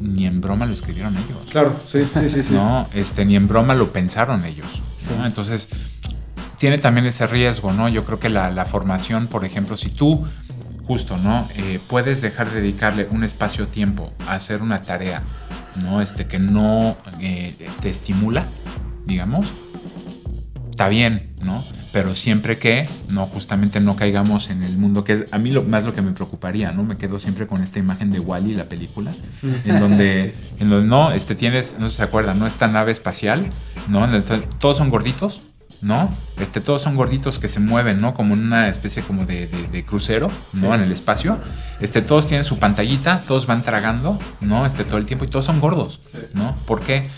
[0.00, 1.50] ni en broma lo escribieron ellos.
[1.50, 2.54] Claro, sí, sí, sí.
[2.54, 4.82] No, este, ni en broma lo pensaron ellos.
[5.24, 5.68] Entonces,
[6.64, 7.90] tiene también ese riesgo, ¿no?
[7.90, 10.26] Yo creo que la, formación, por ejemplo, si tú,
[10.86, 11.46] justo, ¿no?
[11.56, 15.20] Eh, puedes dejar de dedicarle un espacio-tiempo a hacer una tarea,
[15.82, 16.00] ¿no?
[16.00, 18.46] Este, que no eh, te estimula,
[19.04, 19.52] digamos,
[20.70, 21.62] está bien, ¿no?
[21.92, 25.62] pero siempre que no justamente no caigamos en el mundo que es a mí lo
[25.62, 28.64] más lo que me preocuparía no me quedo siempre con esta imagen de Wally la
[28.64, 29.12] película
[29.64, 32.90] en donde en donde no este tienes no sé si se acuerdan no esta nave
[32.90, 33.46] espacial
[33.86, 34.08] no
[34.58, 35.40] todos son gorditos
[35.82, 39.84] no este todos son gorditos que se mueven no como en una especie como de,
[39.86, 41.38] crucero no en el espacio.
[41.80, 45.44] Este todos tienen su pantallita todos van tragando no este todo el tiempo y todos
[45.44, 46.00] son gordos
[46.34, 47.08] no ¿por qué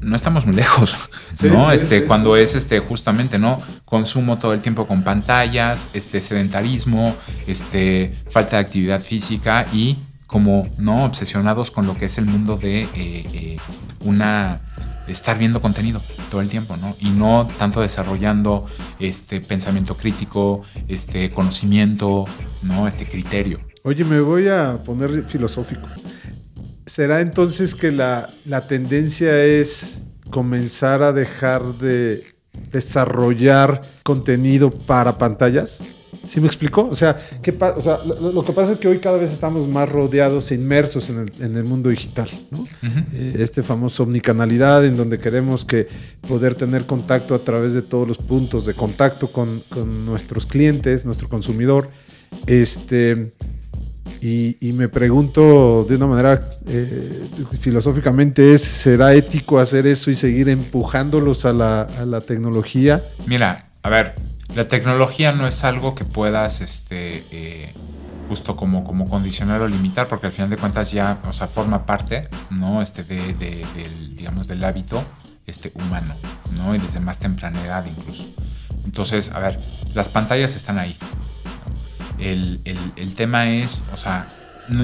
[0.00, 0.96] no estamos muy lejos,
[1.42, 1.70] ¿no?
[1.70, 3.60] este, cuando es este, justamente, ¿no?
[3.84, 7.14] Consumo todo el tiempo con pantallas, este, sedentarismo,
[7.46, 9.96] este, falta de actividad física y
[10.26, 11.04] como, ¿no?
[11.04, 13.56] Obsesionados con lo que es el mundo de eh, eh,
[14.00, 14.58] una
[15.06, 16.96] estar viendo contenido todo el tiempo, ¿no?
[16.98, 18.66] Y no tanto desarrollando
[18.98, 22.24] este pensamiento crítico, este conocimiento,
[22.62, 22.88] ¿no?
[22.88, 23.60] Este criterio.
[23.82, 25.88] Oye, me voy a poner filosófico.
[26.86, 32.24] ¿Será entonces que la, la tendencia es comenzar a dejar de
[32.72, 35.84] desarrollar contenido para pantallas?
[36.26, 36.88] ¿Sí me explicó?
[36.88, 39.68] O sea, ¿qué o sea lo, lo, que pasa es que hoy cada vez estamos
[39.68, 42.28] más rodeados e inmersos en el, en el mundo digital.
[42.50, 42.60] ¿no?
[42.60, 43.04] Uh -huh.
[43.12, 45.88] eh, este famoso omnicanalidad en donde queremos que
[46.28, 51.04] poder tener contacto a través de todos los puntos de contacto con, con nuestros clientes,
[51.04, 51.88] nuestro consumidor.
[52.46, 53.32] Este,
[54.20, 57.28] y, y, me pregunto de una manera eh,
[57.60, 63.02] filosóficamente es, ¿será ético hacer eso y seguir empujándolos a la, a la tecnología?
[63.26, 64.14] Mira, a ver,
[64.54, 67.74] la tecnología no es algo que puedas, este, eh,
[68.28, 71.86] justo como, como condicionar o limitar, porque al final de cuentas ya, o sea, forma
[71.86, 72.82] parte, ¿no?
[72.82, 75.02] Este, de, de, del, digamos, del hábito
[75.46, 76.14] este, humano,
[76.52, 76.74] ¿no?
[76.74, 78.26] Y desde más temprana edad incluso.
[78.84, 79.60] Entonces, a ver,
[79.94, 80.96] las pantallas están ahí.
[82.18, 84.26] El, el, el tema es, o sea,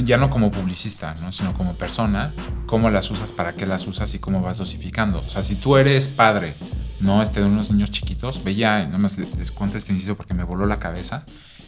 [0.04, 1.32] ya no como publicista, ¿no?
[1.32, 2.30] sino como persona,
[2.66, 5.18] cómo las usas, para qué las usas y cómo vas dosificando.
[5.26, 6.54] O sea, si tú eres padre,
[7.02, 10.44] no este de unos niños chiquitos, veía, nada más les cuento este inciso porque me
[10.44, 11.24] voló la cabeza,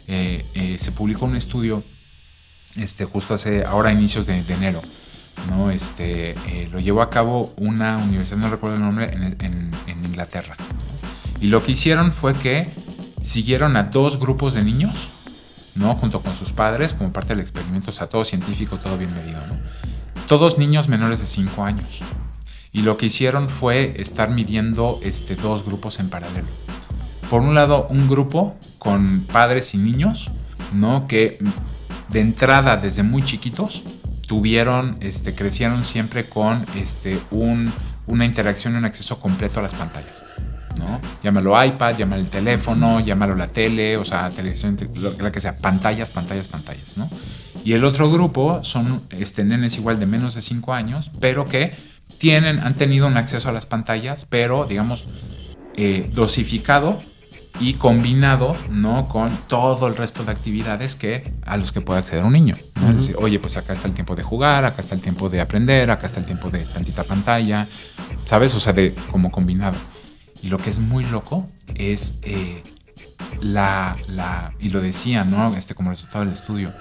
[0.07, 1.83] eh, eh, se publicó un estudio
[2.77, 4.81] este, justo hace, ahora a inicios de, de enero,
[5.49, 5.71] ¿no?
[5.71, 10.05] Este, eh, lo llevó a cabo una universidad, no recuerdo el nombre, en, en, en
[10.05, 10.55] Inglaterra.
[11.41, 12.69] Y lo que hicieron fue que
[13.21, 15.11] siguieron a dos grupos de niños,
[15.73, 15.95] ¿no?
[15.95, 19.45] Junto con sus padres, como parte del experimento, o sea, todo científico, todo bien medido,
[19.47, 19.57] ¿no?
[20.27, 22.01] Todos niños menores de 5 años.
[22.75, 26.47] Y lo que hicieron fue estar midiendo este, dos grupos en paralelo.
[27.29, 30.29] Por un lado, un grupo con padres y niños,
[30.73, 31.07] ¿no?
[31.07, 31.39] Que
[32.09, 33.83] de entrada, desde muy chiquitos,
[34.27, 37.71] tuvieron, este, crecieron siempre con este, un,
[38.07, 40.25] una interacción y un acceso completo a las pantallas.
[40.77, 40.99] ¿no?
[41.23, 46.11] Llámalo iPad, llámalo el teléfono, llámalo la tele, o sea, televisión, lo que sea, pantallas,
[46.11, 47.09] pantallas, pantallas, ¿no?
[47.63, 51.73] Y el otro grupo son este, nenes igual de menos de 5 años, pero que
[52.17, 55.05] tienen, han tenido un acceso a las pantallas, pero digamos,
[55.75, 56.99] eh, dosificado
[57.59, 59.07] y combinado ¿no?
[59.07, 62.55] con todo el resto de actividades que, a los que puede acceder un niño.
[62.75, 62.87] ¿no?
[62.87, 62.95] Uh -huh.
[62.95, 65.89] Decir, oye, pues acá está el tiempo de jugar, acá está el tiempo de aprender,
[65.91, 67.67] acá está el tiempo de tantita pantalla,
[68.25, 68.53] ¿sabes?
[68.55, 69.77] O sea, de como combinado.
[70.41, 72.63] Y lo que es muy loco es eh,
[73.41, 75.55] la, la, y lo decía, ¿no?
[75.55, 76.73] Este, como resultado del estudio,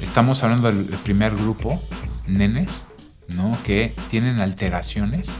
[0.00, 1.82] estamos hablando del primer grupo,
[2.26, 2.86] nenes,
[3.34, 3.56] ¿no?
[3.64, 5.34] Que tienen alteraciones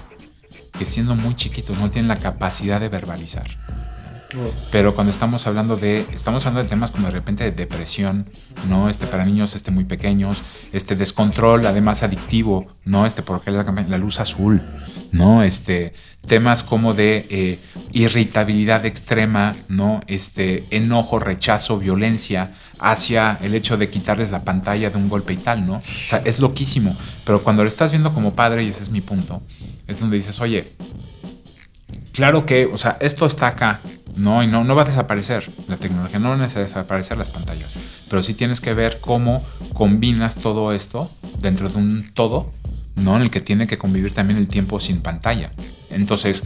[0.79, 3.47] que siendo muy chiquitos no tienen la capacidad de verbalizar.
[4.71, 8.27] Pero cuando estamos hablando de estamos hablando de temas como de repente de depresión,
[8.69, 13.63] no, este para niños este muy pequeños, este descontrol, además adictivo, no, este porque la,
[13.63, 14.63] la luz azul,
[15.13, 15.95] no, este
[16.27, 17.59] temas como de eh,
[17.93, 24.97] irritabilidad extrema, no, este enojo, rechazo, violencia hacia el hecho de quitarles la pantalla de
[24.97, 25.77] un golpe y tal, ¿no?
[25.77, 29.01] O sea, es loquísimo, pero cuando lo estás viendo como padre y ese es mi
[29.01, 29.43] punto,
[29.87, 30.73] es donde dices, "Oye,
[32.17, 33.81] claro que, o sea, esto está acá,
[34.17, 37.77] no, y no, no va a desaparecer la tecnología, no van a desaparecer las pantallas,
[38.09, 39.45] pero sí tienes que ver cómo
[39.75, 41.11] combinas todo esto
[41.41, 42.51] dentro de un todo,
[42.95, 43.17] ¿no?
[43.17, 45.51] En el que tiene que convivir también el tiempo sin pantalla.
[45.91, 46.43] Entonces,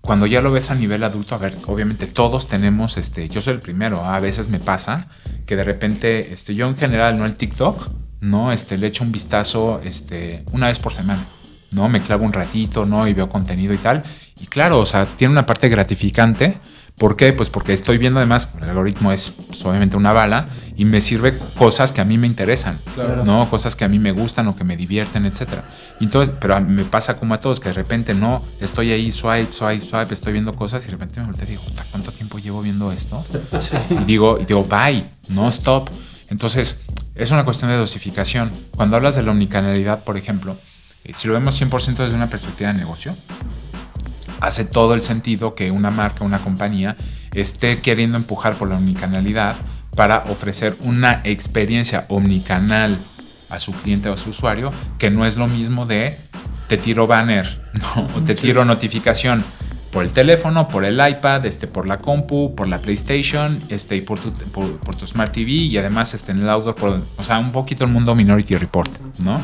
[0.00, 3.54] cuando ya lo ves a nivel adulto, a ver, obviamente todos tenemos, este, yo soy
[3.54, 5.06] el primero, a veces me pasa
[5.46, 7.88] que de repente, este, yo en general, no el TikTok,
[8.20, 8.50] ¿no?
[8.50, 11.24] Este, le echo un vistazo, este, una vez por semana.
[11.72, 11.88] ¿no?
[11.88, 13.06] Me clavo un ratito, ¿no?
[13.06, 14.02] Y veo contenido y tal.
[14.40, 16.58] Y claro, o sea, tiene una parte gratificante.
[16.98, 17.34] ¿Por qué?
[17.34, 21.38] Pues porque estoy viendo además, el algoritmo es pues, obviamente una bala y me sirve
[21.58, 23.22] cosas que a mí me interesan, claro.
[23.24, 23.48] ¿no?
[23.50, 25.60] Cosas que a mí me gustan o que me divierten, etc.
[26.00, 29.80] Entonces, pero me pasa como a todos, que de repente no, estoy ahí, swipe, swipe,
[29.80, 32.90] swipe, estoy viendo cosas y de repente me volteo y digo, ¿cuánto tiempo llevo viendo
[32.92, 33.22] esto?
[33.90, 35.90] Y digo, y digo, bye, no stop.
[36.28, 36.82] Entonces,
[37.14, 38.50] es una cuestión de dosificación.
[38.74, 40.56] Cuando hablas de la omnicanalidad, por ejemplo,
[41.14, 43.14] si lo vemos 100% desde una perspectiva de negocio,
[44.40, 46.96] hace todo el sentido que una marca, una compañía,
[47.34, 49.56] esté queriendo empujar por la omnicanalidad
[49.94, 52.98] para ofrecer una experiencia omnicanal
[53.48, 56.16] a su cliente o a su usuario, que no es lo mismo de
[56.68, 57.62] te tiro banner
[57.96, 58.06] ¿no?
[58.16, 59.44] o te tiro notificación
[59.92, 64.02] por el teléfono, por el iPad, este, por la compu, por la PlayStation, este, y
[64.02, 67.22] por tu, por, por tu Smart TV y además este, en el outdoor, por, o
[67.22, 69.40] sea, un poquito el mundo Minority Report, ¿no?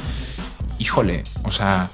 [0.82, 1.88] híjole, o sea,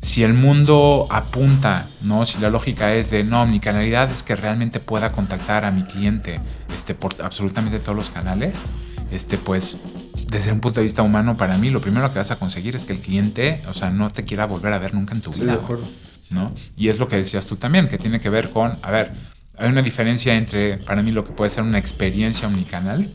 [0.00, 2.24] si el mundo apunta, ¿no?
[2.26, 5.82] Si la lógica es de no, mi canalidad es que realmente pueda contactar a mi
[5.84, 6.40] cliente
[6.74, 8.54] este, por absolutamente todos los canales,
[9.12, 9.78] este, pues,
[10.28, 12.84] desde un punto de vista humano, para mí lo primero que vas a conseguir es
[12.84, 15.40] que el cliente, o sea, no te quiera volver a ver nunca en tu Sí,
[15.40, 15.52] vida.
[15.52, 15.84] de acuerdo.
[16.30, 16.52] ¿no?
[16.76, 19.12] Y es lo que decías tú también, que tiene que ver con, a ver,
[19.58, 23.08] hay una diferencia entre, para mí, lo que puede ser una experiencia omnicanal,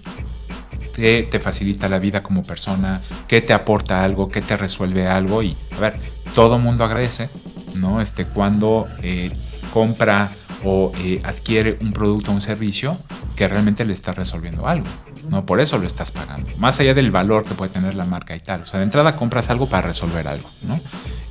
[0.96, 5.44] que te facilita la vida como persona, que te aporta algo, que te resuelve algo
[5.44, 6.00] y, a ver,
[6.34, 7.30] todo mundo agradece,
[7.78, 8.02] ¿no?
[8.02, 9.32] Este, cuando eh,
[9.74, 10.32] compra
[10.64, 12.98] o eh, adquiere un producto o un servicio
[13.36, 14.88] que realmente le está resolviendo algo,
[15.30, 15.46] ¿no?
[15.46, 18.40] Por eso lo estás pagando, más allá del valor que puede tener la marca y
[18.40, 18.62] tal.
[18.62, 20.80] O sea, de entrada compras algo para resolver algo, ¿no?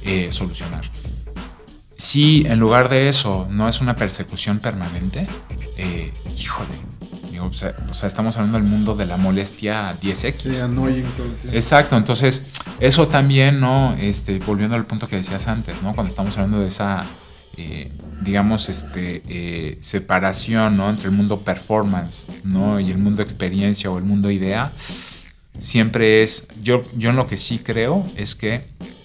[0.02, 0.82] Eh, solucionar.
[1.96, 5.26] Si en lugar de eso no es una persecución permanente,
[5.78, 6.74] eh, híjole,
[7.34, 10.52] digo, o, sea, o sea, estamos hablando del mundo de la molestia 10X.
[10.52, 11.56] Sí, annoying todo el tiempo.
[11.56, 12.42] Exacto, entonces
[12.80, 13.94] eso también, ¿no?
[13.94, 15.94] Este, volviendo al punto que decías antes, ¿no?
[15.94, 17.04] Cuando estamos hablando de esa,
[17.56, 20.88] eh, digamos, este, eh, separación, ¿no?
[20.88, 22.78] Entre el mundo performance, ¿no?
[22.78, 24.70] Y el mundo experiencia o el mundo idea,
[25.58, 28.64] siempre es, yo, yo en lo que sí creo es que,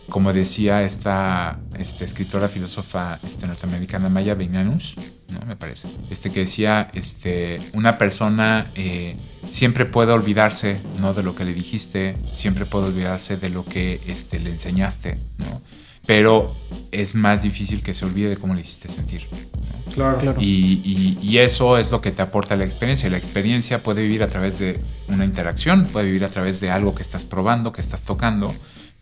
[0.10, 4.96] como decía esta, esta escritora filósofa este, norteamericana Maya Beinanus,
[5.32, 5.46] ¿no?
[5.46, 9.16] Me parece, este que decía, este, una persona eh,
[9.48, 11.14] siempre puede olvidarse, ¿no?
[11.14, 15.62] De lo que le dijiste, siempre puede olvidarse de lo que este, le enseñaste, ¿no?
[16.06, 16.56] Pero
[16.92, 19.28] es más difícil que se olvide de cómo le hiciste sentir.
[19.32, 19.94] ¿no?
[19.94, 20.18] Claro.
[20.18, 20.42] Claro.
[20.42, 23.10] Y, y- y eso es lo que te aporta la experiencia.
[23.12, 26.96] La experiencia puede vivir a través de una interacción, puede vivir a través de algo
[26.96, 28.56] que estás probando, que estás tocando,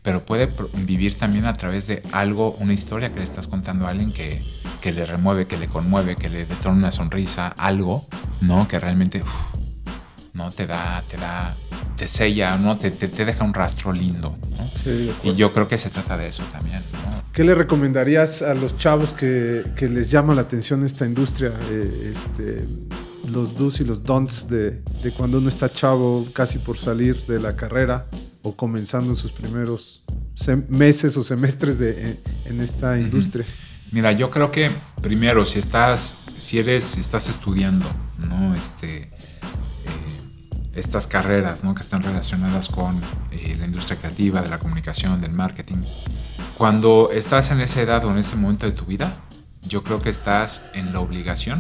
[0.08, 0.49] pero puede
[0.86, 4.41] vivir también a través de algo, una historia que le estás contando a alguien que,
[4.80, 8.08] que le remueve, que le conmueve, que le detona una sonrisa, algo,
[8.39, 8.70] ¿no?
[8.70, 9.30] Que realmente, uf,
[10.32, 10.49] ¿no?
[10.51, 11.53] Te da, te da,
[11.97, 12.78] te sella, ¿no?
[12.78, 14.66] Te, te, te deja un rastro lindo, ¿no?
[14.82, 17.22] Sí, Y yo creo que se trata de eso también, ¿no?
[17.34, 21.51] ¿Qué le recomendarías a los chavos que, que les llama la atención esta industria?
[21.70, 22.66] Eh, este,
[23.30, 27.41] los do's y los don'ts de, de cuando uno está chavo, casi por salir de
[27.41, 28.05] la carrera
[28.48, 30.04] o comenzando en sus primeros
[30.70, 33.45] meses o semestres de, en, en esta industria.
[33.91, 34.72] Mira, yo creo que
[35.02, 37.86] primero, si estás, si eres, si estás estudiando,
[38.18, 38.56] ¿no?
[38.56, 39.10] Este, eh,
[40.76, 41.76] estas carreras, ¿no?
[41.76, 45.84] Que están relacionadas con eh, la industria creativa, de la comunicación, del marketing.
[46.58, 49.18] Cuando estás en esa edad o en ese momento de tu vida,
[49.64, 51.60] yo creo que estás en la obligación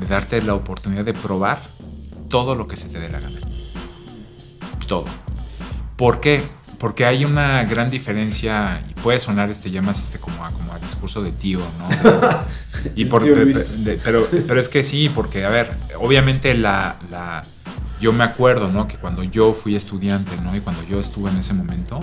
[0.00, 1.60] de darte la oportunidad de probar
[2.28, 3.40] todo lo que se te dé la gana.
[4.86, 5.29] Todo.
[6.00, 6.40] ¿Por qué?
[6.78, 10.72] Porque hay una gran diferencia, y puede sonar este ya más este como a, como
[10.72, 11.88] a discurso de tío, ¿no?
[12.96, 13.58] y por, Tío pe- Luis.
[13.84, 15.70] pe- de- pero, pero es que sí, porque, a ver,
[16.00, 17.42] obviamente la, la-
[18.00, 18.86] yo me acuerdo, ¿no?
[18.86, 20.56] Que cuando yo fui estudiante, ¿no?
[20.56, 22.00] Y cuando yo estuve en ese momento,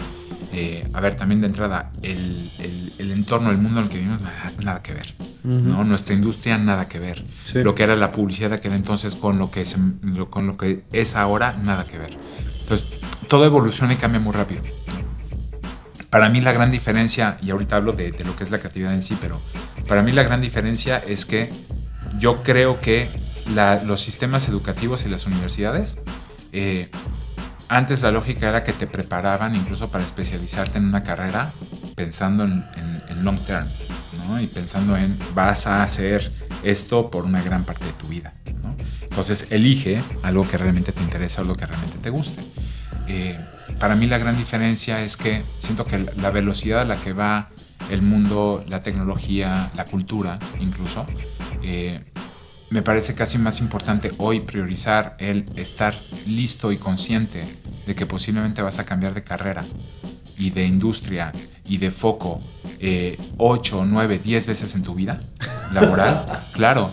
[0.60, 3.98] eh, a ver, también de entrada, el, el- el entorno, el mundo en el que
[4.00, 5.84] vivimos, nada, nada que ver, ¿no?
[5.84, 7.24] Nuestra industria, nada que ver.
[7.44, 7.62] Sí.
[7.64, 10.58] Lo que era la publicidad de aquel entonces con lo que es, lo- con lo
[10.58, 12.18] que es ahora, nada que ver.
[12.62, 12.88] Entonces,
[13.28, 14.62] todo evoluciona y cambia muy rápido.
[16.10, 18.94] Para mí la gran diferencia, y ahorita hablo de, de lo que es la creatividad
[18.94, 19.40] en sí, pero
[19.88, 21.52] para mí la gran diferencia es que
[22.20, 23.10] yo creo que
[23.54, 25.98] la- los sistemas educativos y las universidades,
[26.54, 26.90] eh,
[27.70, 31.52] antes la lógica era que te preparaban incluso para especializarte en una carrera
[31.96, 32.64] pensando en,
[33.24, 33.68] long term,
[34.28, 34.40] ¿no?
[34.40, 36.32] Y pensando en vas a hacer
[36.64, 38.34] esto por una gran parte de tu vida.
[39.02, 42.42] Entonces elige algo que realmente te interesa o lo que realmente te guste.
[43.08, 43.38] Eh,
[43.80, 47.50] para mí la gran diferencia es que siento que la velocidad a la que va
[47.90, 51.06] el mundo, la tecnología, la cultura incluso,
[51.64, 52.04] eh,
[52.70, 55.96] me parece casi más importante hoy priorizar el estar
[56.26, 57.46] listo y consciente
[57.86, 59.66] de que posiblemente vas a cambiar de carrera
[60.38, 61.32] y de industria
[61.66, 62.42] y de foco
[63.38, 65.20] 8, 9, 10 veces en tu vida
[65.74, 66.48] laboral.
[66.54, 66.92] claro,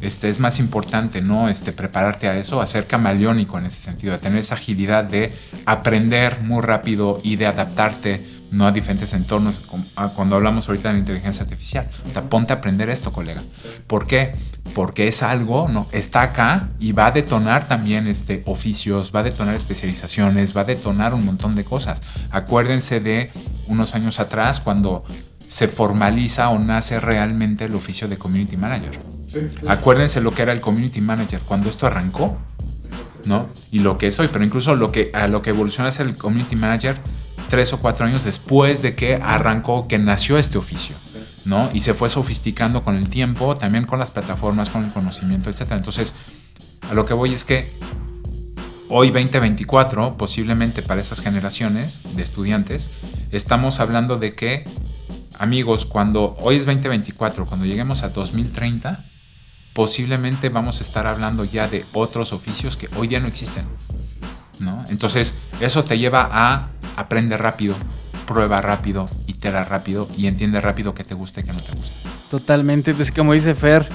[0.00, 4.14] este, es más importante no este, prepararte a eso, a ser camaleónico en ese sentido,
[4.14, 5.32] a tener esa agilidad de
[5.66, 9.60] aprender muy rápido y de adaptarte no a diferentes entornos.
[10.14, 13.42] Cuando hablamos ahorita de la inteligencia artificial, o sea, ponte a aprender esto, colega.
[13.86, 14.34] ¿Por qué?
[14.74, 15.88] Porque es algo, ¿no?
[15.90, 20.64] Está acá y va a detonar también este, oficios, va a detonar especializaciones, va a
[20.64, 22.02] detonar un montón de cosas.
[22.30, 23.30] Acuérdense de
[23.66, 25.04] unos años atrás cuando
[25.48, 28.98] se formaliza o nace realmente el oficio de community manager.
[29.66, 32.38] Acuérdense lo que era el community manager cuando esto arrancó,
[33.24, 33.48] ¿no?
[33.70, 36.16] Y lo que es hoy, pero incluso lo que, a lo que evoluciona ser el
[36.16, 36.96] community manager
[37.52, 40.96] tres o cuatro años después de que arrancó, que nació este oficio,
[41.44, 41.68] ¿no?
[41.74, 45.72] Y se fue sofisticando con el tiempo, también con las plataformas, con el conocimiento, etc.
[45.72, 46.14] Entonces,
[46.90, 47.70] a lo que voy es que
[48.88, 52.90] hoy 2024, posiblemente para esas generaciones de estudiantes,
[53.32, 54.64] estamos hablando de que,
[55.38, 59.04] amigos, cuando hoy es 2024, cuando lleguemos a 2030,
[59.74, 63.66] posiblemente vamos a estar hablando ya de otros oficios que hoy día no existen.
[64.58, 64.86] ¿no?
[64.88, 67.74] Entonces, eso te lleva a aprender rápido,
[68.26, 71.96] prueba rápido, itera rápido y entiende rápido que te guste y que no te guste.
[72.30, 73.86] Totalmente, pues como dice Fer,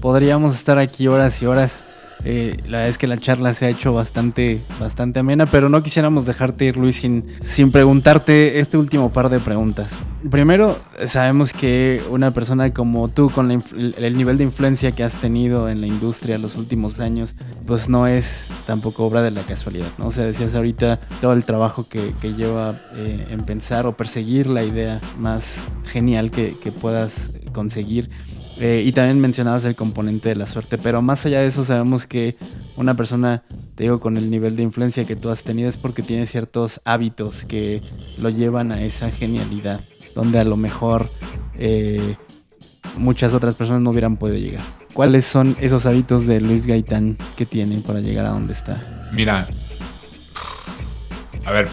[0.00, 1.82] podríamos estar aquí horas y horas
[2.24, 5.82] eh, la verdad es que la charla se ha hecho bastante, bastante amena, pero no
[5.82, 9.94] quisiéramos dejarte ir, Luis, sin, sin preguntarte este último par de preguntas.
[10.30, 15.68] Primero, sabemos que una persona como tú, con el nivel de influencia que has tenido
[15.68, 17.34] en la industria los últimos años,
[17.66, 20.06] pues no es tampoco obra de la casualidad, ¿no?
[20.06, 24.62] O sea, decías ahorita todo el trabajo que, lleva eh, en pensar o perseguir la
[24.62, 25.56] idea más
[25.86, 28.10] genial que, puedas conseguir
[28.58, 32.06] eh, y también mencionabas el componente de la suerte, pero más allá de eso sabemos
[32.06, 32.36] que
[32.76, 33.42] una persona,
[33.74, 36.80] te digo, con el nivel de influencia que tú has tenido es porque tiene ciertos
[36.84, 37.82] hábitos que
[38.20, 39.80] lo llevan a esa genialidad,
[40.14, 41.10] donde a lo mejor
[41.58, 42.14] eh,
[42.96, 44.79] muchas otras personas no hubieran podido llegar.
[44.92, 48.82] ¿Cuáles son esos hábitos de Luis Gaitán que tiene para llegar a donde está?
[49.12, 49.48] Mira,
[51.44, 51.68] a ver,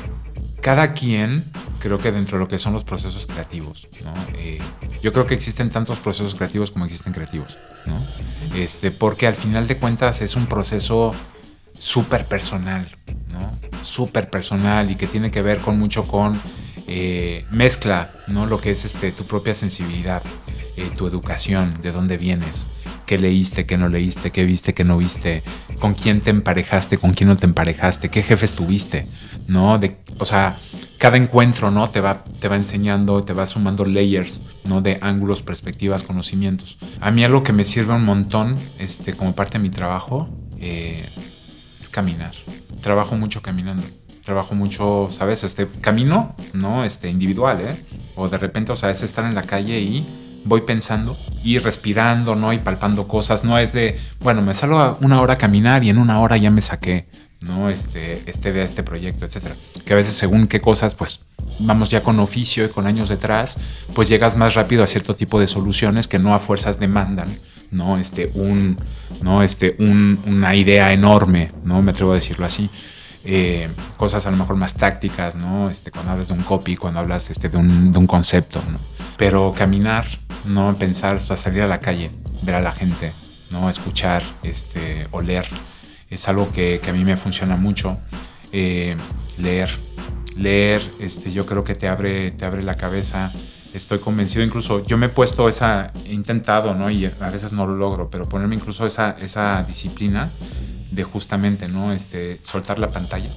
[0.61, 1.43] cada quien
[1.79, 4.13] creo que dentro de lo que son los procesos creativos, ¿no?
[4.37, 4.59] Eh,
[5.01, 8.05] yo creo que existen tantos procesos creativos como existen creativos, ¿no?
[8.55, 11.11] Este, porque al final de cuentas es un proceso
[11.77, 12.87] súper personal,
[13.31, 13.57] ¿no?
[13.83, 16.39] Súper personal y que tiene que ver con mucho con
[16.87, 18.45] eh, mezcla, ¿no?
[18.45, 20.21] Lo que es este, tu propia sensibilidad,
[20.75, 22.65] eh, tu educación, de dónde vienes,
[23.07, 25.41] qué leíste, qué no leíste, qué viste, qué no viste,
[25.79, 29.07] con quién te emparejaste, con quién no te emparejaste, qué jefes tuviste,
[29.47, 29.79] ¿no?
[29.79, 30.57] De, o sea,
[30.99, 31.89] cada encuentro, ¿no?
[31.89, 34.81] Te va, te va enseñando, te va sumando layers, ¿no?
[34.81, 36.77] De ángulos, perspectivas, conocimientos.
[36.99, 40.29] A mí algo que me sirve un montón, este, como parte de mi trabajo,
[40.59, 41.07] eh,
[41.79, 42.33] es caminar.
[42.81, 43.83] Trabajo mucho caminando.
[44.25, 45.45] Trabajo mucho, ¿sabes?
[45.45, 46.83] Este camino, ¿no?
[46.83, 47.85] Este, individual, ¿eh?
[48.17, 52.35] O de repente, o sea, es estar en la calle y voy pensando y respirando,
[52.35, 52.53] ¿no?
[52.53, 53.43] Y palpando cosas.
[53.43, 56.51] No es de, bueno, me salgo una hora a caminar y en una hora ya
[56.51, 57.07] me saqué
[57.45, 57.69] ¿no?
[57.69, 59.55] Este, este de este proyecto, etcétera.
[59.85, 61.25] Que a veces según qué cosas, pues
[61.59, 63.57] vamos ya con oficio y con años detrás,
[63.93, 67.37] pues llegas más rápido a cierto tipo de soluciones que no a fuerzas demandan,
[67.71, 67.97] ¿no?
[67.97, 68.77] Este, un,
[69.21, 69.43] ¿no?
[69.43, 71.81] Este, una idea enorme, ¿no?
[71.81, 72.69] Me atrevo a decirlo así.
[73.29, 73.67] Eh,
[73.97, 75.69] cosas a lo mejor más tácticas, ¿no?
[75.69, 78.79] Este, cuando hablas de un copy, cuando hablas este, de, un, de un concepto, ¿no?
[79.17, 80.07] Pero caminar,
[80.45, 80.75] ¿no?
[80.77, 82.11] Pensar, salir a la calle,
[82.41, 83.13] ver a la gente,
[83.51, 83.69] ¿no?
[83.69, 85.45] Escuchar, este, oler
[86.09, 87.97] es algo que, a mí me funciona mucho.
[88.51, 88.95] Eh,
[89.37, 89.69] leer,
[90.37, 93.31] leer, este, yo creo que te abre, te abre la cabeza.
[93.73, 96.89] Estoy convencido, incluso yo me he puesto esa, he intentado, ¿no?
[96.89, 100.29] Y a veces no lo logro, pero ponerme incluso esa, esa disciplina
[100.91, 101.91] de justamente, ¿no?
[101.91, 103.29] Este, soltar la pantalla,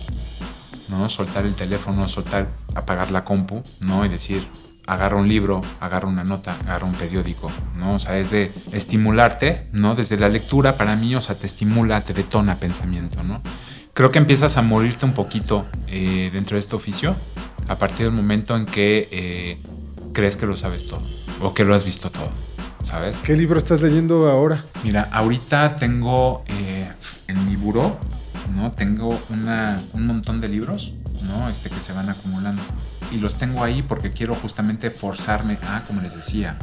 [0.88, 1.08] ¿no?
[1.08, 4.06] Soltar el teléfono, soltar, apagar la compu, ¿no?
[4.06, 4.46] Y decir,
[4.86, 7.94] agarra un libro, agarra una nota, agarra un periódico, ¿no?
[7.94, 9.94] O sea, es de estimularte, ¿no?
[9.94, 13.40] Desde la lectura, para mí, o sea, te estimula, te detona pensamiento, ¿no?
[13.92, 17.16] Creo que empiezas a morirte un poquito eh, dentro de este oficio
[17.68, 19.58] a partir del momento en que eh,
[20.12, 21.02] crees que lo sabes todo
[21.40, 22.30] o que lo has visto todo,
[22.82, 23.16] ¿sabes?
[23.18, 24.64] ¿Qué libro estás leyendo ahora?
[24.84, 26.88] Mira, ahorita tengo eh,
[27.28, 27.98] en mi buró,
[28.54, 28.70] ¿no?
[28.70, 31.48] Tengo una, un montón de libros, ¿no?
[31.48, 32.62] Este que se van acumulando
[33.10, 36.56] y los tengo ahí porque quiero justamente forzarme a, como les decía,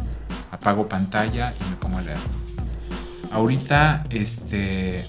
[0.51, 2.17] apago pantalla y me pongo a leer.
[3.31, 5.05] Ahorita este,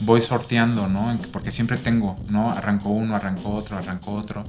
[0.00, 1.18] voy sorteando, ¿no?
[1.32, 2.50] Porque siempre tengo, ¿no?
[2.50, 4.44] Arranco uno, arranco otro, arranco otro.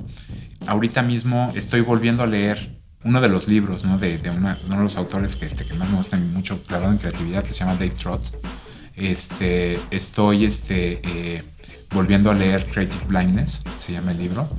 [0.67, 3.97] Ahorita mismo estoy volviendo a leer uno de los libros, ¿no?
[3.97, 6.97] De, de uno de los autores que, este, que más me gustan mucho, clavado en
[6.97, 8.21] creatividad, que se llama Dave Trott.
[8.95, 11.43] Este, estoy este, eh,
[11.91, 14.49] volviendo a leer Creative Blindness, se llama el libro.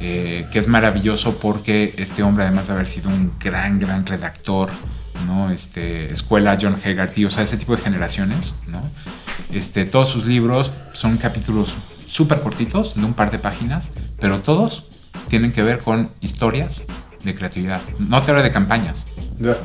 [0.00, 4.70] Eh, que es maravilloso porque este hombre, además de haber sido un gran, gran redactor,
[5.26, 5.50] ¿no?
[5.50, 8.82] Este, escuela John Hegarty, o sea, ese tipo de generaciones, ¿no?
[9.52, 11.74] Este, todos sus libros son capítulos
[12.06, 14.86] súper cortitos, de un par de páginas, pero todos
[15.28, 16.82] tienen que ver con historias
[17.22, 17.80] de creatividad.
[17.98, 19.06] No te habla de campañas,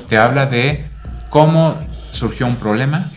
[0.07, 0.85] te habla de
[1.29, 1.77] cómo
[2.11, 3.09] surgió un problema,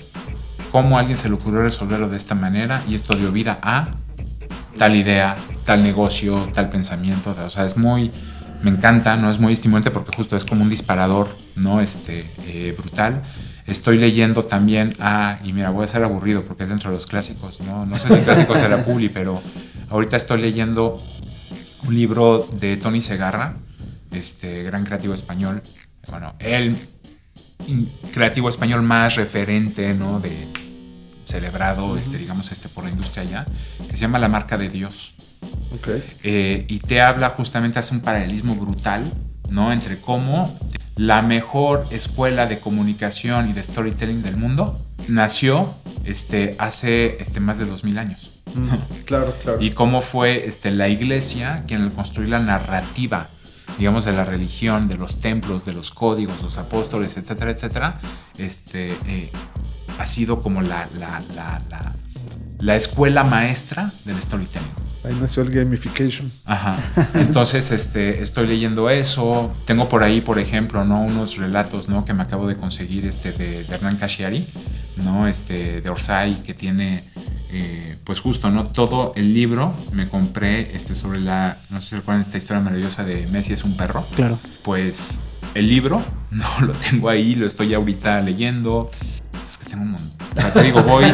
[0.70, 3.88] cómo alguien se le ocurrió resolverlo de esta manera y esto dio vida a
[4.78, 7.34] tal idea, tal negocio, tal pensamiento.
[7.44, 8.10] O sea, es muy,
[8.62, 9.30] me encanta, ¿no?
[9.30, 11.80] Es muy estimulante porque justo es como un disparador, ¿no?
[11.80, 13.22] Este, eh, brutal.
[13.66, 17.06] Estoy leyendo también a, y mira, voy a ser aburrido porque es dentro de los
[17.06, 17.84] clásicos, ¿no?
[17.86, 19.40] No sé si clásicos la Publi, pero
[19.90, 21.02] ahorita estoy leyendo
[21.86, 23.54] un libro de Tony Segarra,
[24.12, 25.62] este gran creativo español.
[26.08, 26.76] Bueno, el
[28.12, 30.20] creativo español más referente, ¿no?
[30.20, 30.48] De,
[31.30, 33.46] celebrado, este, digamos, este, por la industria ya,
[33.88, 35.14] que se llama La Marca de Dios.
[36.22, 39.10] Eh, y te habla justamente, hace un paralelismo brutal,
[39.50, 39.72] ¿no?
[39.72, 40.58] Entre cómo
[40.96, 44.78] la mejor escuela de comunicación y de storytelling del mundo
[45.08, 45.72] nació
[46.04, 48.42] este, hace este, más de 2000 años.
[48.54, 48.68] Mm,
[49.04, 49.60] claro, claro.
[49.60, 53.28] Y cómo fue este, la iglesia quien al construir la narrativa,
[53.78, 58.00] digamos, de la religión, de los templos, de los códigos, los apóstoles, etcétera, etcétera,
[58.36, 59.30] este, eh,
[60.00, 61.92] ha sido como la, la, la, la,
[62.58, 64.70] la escuela maestra del storytelling.
[65.04, 66.30] Ahí nació el gamification.
[66.44, 66.76] Ajá.
[67.14, 69.54] Entonces, este, estoy leyendo eso.
[69.66, 71.02] Tengo por ahí, por ejemplo, ¿no?
[71.02, 72.04] Unos relatos, ¿no?
[72.04, 74.46] Que me acabo de conseguir, este, de, de Hernán Cashiari,
[75.02, 75.26] ¿no?
[75.26, 77.04] Este, de Orsay, que tiene,
[77.50, 78.66] eh, pues justo, ¿no?
[78.66, 83.04] Todo el libro me compré, este, sobre la, no sé si recuerdan esta historia maravillosa
[83.04, 84.06] de Messi es un perro.
[84.14, 84.38] Claro.
[84.62, 85.22] Pues
[85.54, 88.90] el libro, no, lo tengo ahí, lo estoy ahorita leyendo.
[89.50, 90.28] Es que tengo un montón.
[90.36, 91.04] O sea, te digo, voy,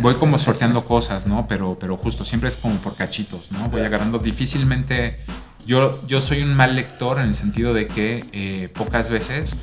[0.00, 1.46] voy como sorteando cosas, ¿no?
[1.46, 3.68] Pero, pero justo, siempre es como por cachitos, ¿no?
[3.68, 5.20] Voy agarrando difícilmente.
[5.64, 9.56] Yo, yo soy un mal lector en el sentido de que eh, pocas veces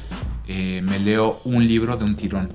[0.47, 2.49] eh, me leo un libro de un tirón,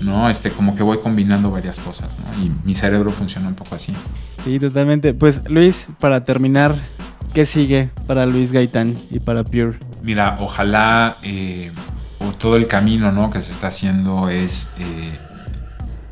[0.00, 0.28] ¿no?
[0.28, 2.44] Este, como que voy combinando varias cosas, ¿no?
[2.44, 3.94] Y mi cerebro funciona un poco así.
[4.42, 5.14] Sí, totalmente.
[5.14, 6.74] Pues Luis, para terminar,
[7.34, 9.78] ¿qué sigue para Luis Gaitán y para Pure?
[10.02, 11.70] Mira, ojalá eh,
[12.32, 13.30] todo el camino ¿no?
[13.30, 15.18] que se está haciendo es eh,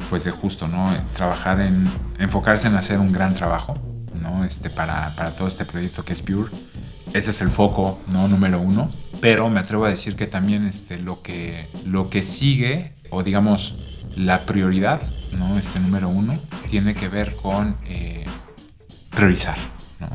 [0.09, 0.95] pues de justo, ¿no?
[1.15, 1.89] Trabajar en,
[2.19, 3.77] enfocarse en hacer un gran trabajo,
[4.21, 4.45] ¿no?
[4.45, 6.51] Este, para, para todo este proyecto que es Pure.
[7.13, 8.29] Ese es el foco, ¿no?
[8.29, 8.91] Número uno.
[9.21, 13.77] Pero me atrevo a decir que también este, lo, que, lo que sigue, o digamos,
[14.17, 15.01] la prioridad,
[15.33, 15.59] ¿no?
[15.59, 16.39] Este número uno,
[16.71, 18.25] tiene que ver con eh,
[19.11, 19.57] priorizar,
[20.01, 20.09] ¿no?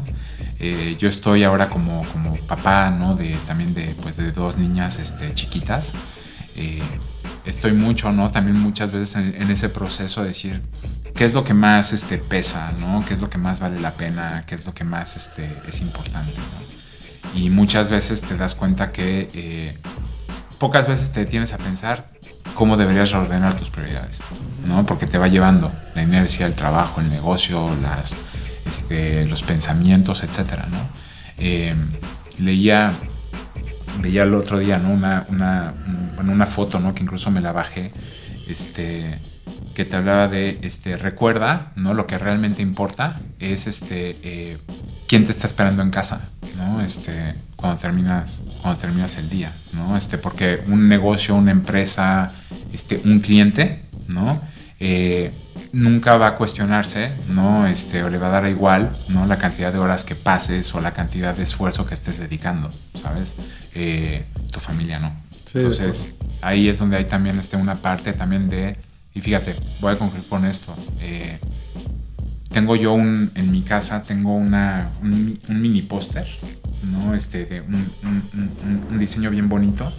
[0.63, 3.15] Eh, yo estoy ahora como, como papá, ¿no?
[3.15, 5.93] De, también de, pues, de dos niñas este, chiquitas.
[6.55, 6.83] Eh,
[7.45, 8.29] estoy mucho, ¿no?
[8.29, 10.61] También muchas veces en, ese proceso de decir
[11.15, 13.03] qué es lo que más este, pesa, ¿no?
[13.07, 14.43] ¿Qué es lo que más vale la pena?
[14.45, 16.35] ¿Qué es lo que más este, es importante.
[17.33, 19.75] Y muchas veces te das cuenta que eh,
[20.59, 22.11] pocas veces te detienes a pensar
[22.53, 24.19] cómo deberías reordenar tus prioridades,
[24.67, 24.85] ¿no?
[24.85, 28.15] Porque te va llevando la inercia, el trabajo, el negocio, las,
[28.65, 30.89] este, los pensamientos, etcétera, ¿no?
[31.37, 31.75] Eh,
[32.39, 32.93] leía,
[34.01, 34.91] veía el otro día, ¿no?
[34.91, 35.73] Una, una,
[36.15, 36.93] bueno, una foto, ¿no?
[36.93, 37.91] Que incluso me la bajé,
[38.47, 39.19] este,
[39.73, 41.93] que te hablaba de, este, recuerda, ¿no?
[41.93, 44.57] Lo que realmente importa es, este, eh,
[45.07, 46.81] quién te está esperando en casa, ¿no?
[46.81, 49.97] Este, cuando terminas, cuando terminas el día, ¿no?
[49.97, 52.31] Este, porque un negocio, una empresa,
[52.73, 54.41] este, un cliente, ¿no?
[54.83, 55.31] Eh,
[55.73, 57.67] nunca va a cuestionarse, ¿no?
[57.67, 59.27] Este, o le va a dar igual, ¿no?
[59.27, 63.35] La cantidad de horas que pases o la cantidad de esfuerzo que estés dedicando, ¿sabes?
[63.75, 65.13] Eh, tu familia no.
[65.45, 68.75] Sí, Entonces, ahí es donde hay también este, una parte también de,
[69.13, 70.75] y fíjate, voy a concluir con esto.
[70.99, 71.37] Eh,
[72.49, 76.25] tengo yo un, en mi casa, tengo una, un, un mini póster,
[76.91, 77.13] ¿no?
[77.13, 79.93] Este, de un, un, un, diseño bien bonito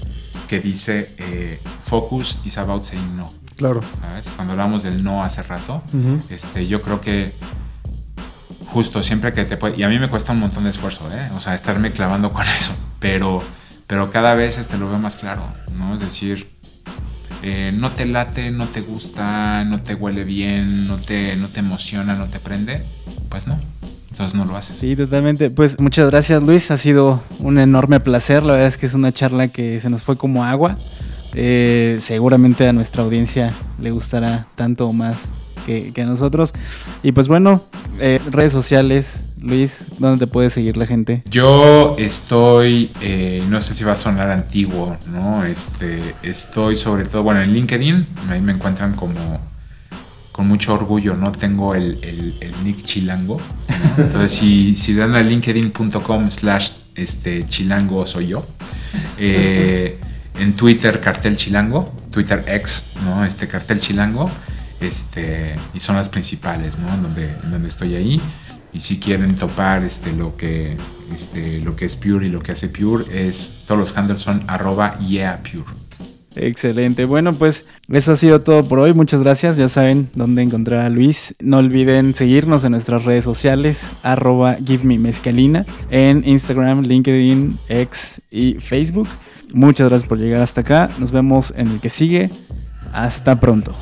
[0.49, 3.42] que dice, eh, Focus is about saying no.
[3.63, 3.81] Claro.
[4.01, 4.29] ¿Sabes?
[4.35, 6.23] Cuando hablamos del no hace rato, uh -huh.
[6.31, 7.33] este, yo creo que
[8.67, 11.31] justo siempre que te puede, y a mí me cuesta un montón de esfuerzo, ¿eh?
[11.37, 13.43] O sea, estarme clavando con eso, pero,
[13.87, 15.45] pero cada vez este, lo veo más claro,
[15.79, 15.95] ¿no?
[15.95, 16.49] Es decir,
[17.43, 21.61] eh, no te late, no te gusta, no te huele bien, no te, no te
[21.61, 22.83] emociona, no te prende,
[23.29, 23.59] pues no.
[24.11, 24.79] Entonces no lo haces.
[24.79, 25.51] Sí, totalmente.
[25.51, 28.43] Pues muchas gracias Luis, ha sido un enorme placer.
[28.43, 30.77] La verdad es que es una charla que se nos fue como agua.
[31.35, 35.17] Eh, seguramente a nuestra audiencia le gustará tanto o más
[35.67, 36.53] que, a nosotros.
[37.03, 37.63] Y pues bueno,
[38.01, 41.23] eh, redes sociales, Luis, ¿dónde te puede seguir la gente?
[41.31, 45.45] Yo estoy, eh, no sé si va a sonar antiguo, ¿no?
[45.45, 49.41] Este, estoy sobre todo, bueno, en LinkedIn, ahí me encuentran como
[50.33, 51.31] con mucho orgullo, ¿no?
[51.31, 51.99] Tengo el,
[52.41, 53.39] el, nick chilango.
[53.99, 58.47] Entonces, si, si dan a linkedin.com slash este, chilango soy yo.
[59.19, 59.99] Eh,
[60.39, 63.25] en Twitter, cartel chilango, Twitter X, ¿no?
[63.25, 64.31] Este cartel chilango,
[64.81, 66.93] este, y son las principales, ¿no?
[66.93, 68.21] En donde, estoy ahí.
[68.73, 70.77] Y si quieren topar este, lo, que,
[71.15, 74.43] este, lo que es Pure y lo que hace Pure, es, todos los handles son
[74.47, 75.83] arroba yeahpure.
[76.35, 77.05] Excelente.
[77.05, 78.95] Bueno, pues eso ha sido todo por hoy.
[78.95, 79.57] Muchas gracias.
[79.57, 81.35] Ya saben dónde encontrar a Luis.
[81.41, 88.23] No olviden seguirnos en nuestras redes sociales, arroba give me mezcalina, en Instagram, LinkedIn, X
[88.31, 89.09] y Facebook.
[89.53, 90.91] Muchas gracias por llegar hasta acá.
[90.99, 92.31] Nos vemos en el que sigue.
[92.93, 93.75] Hasta pronto.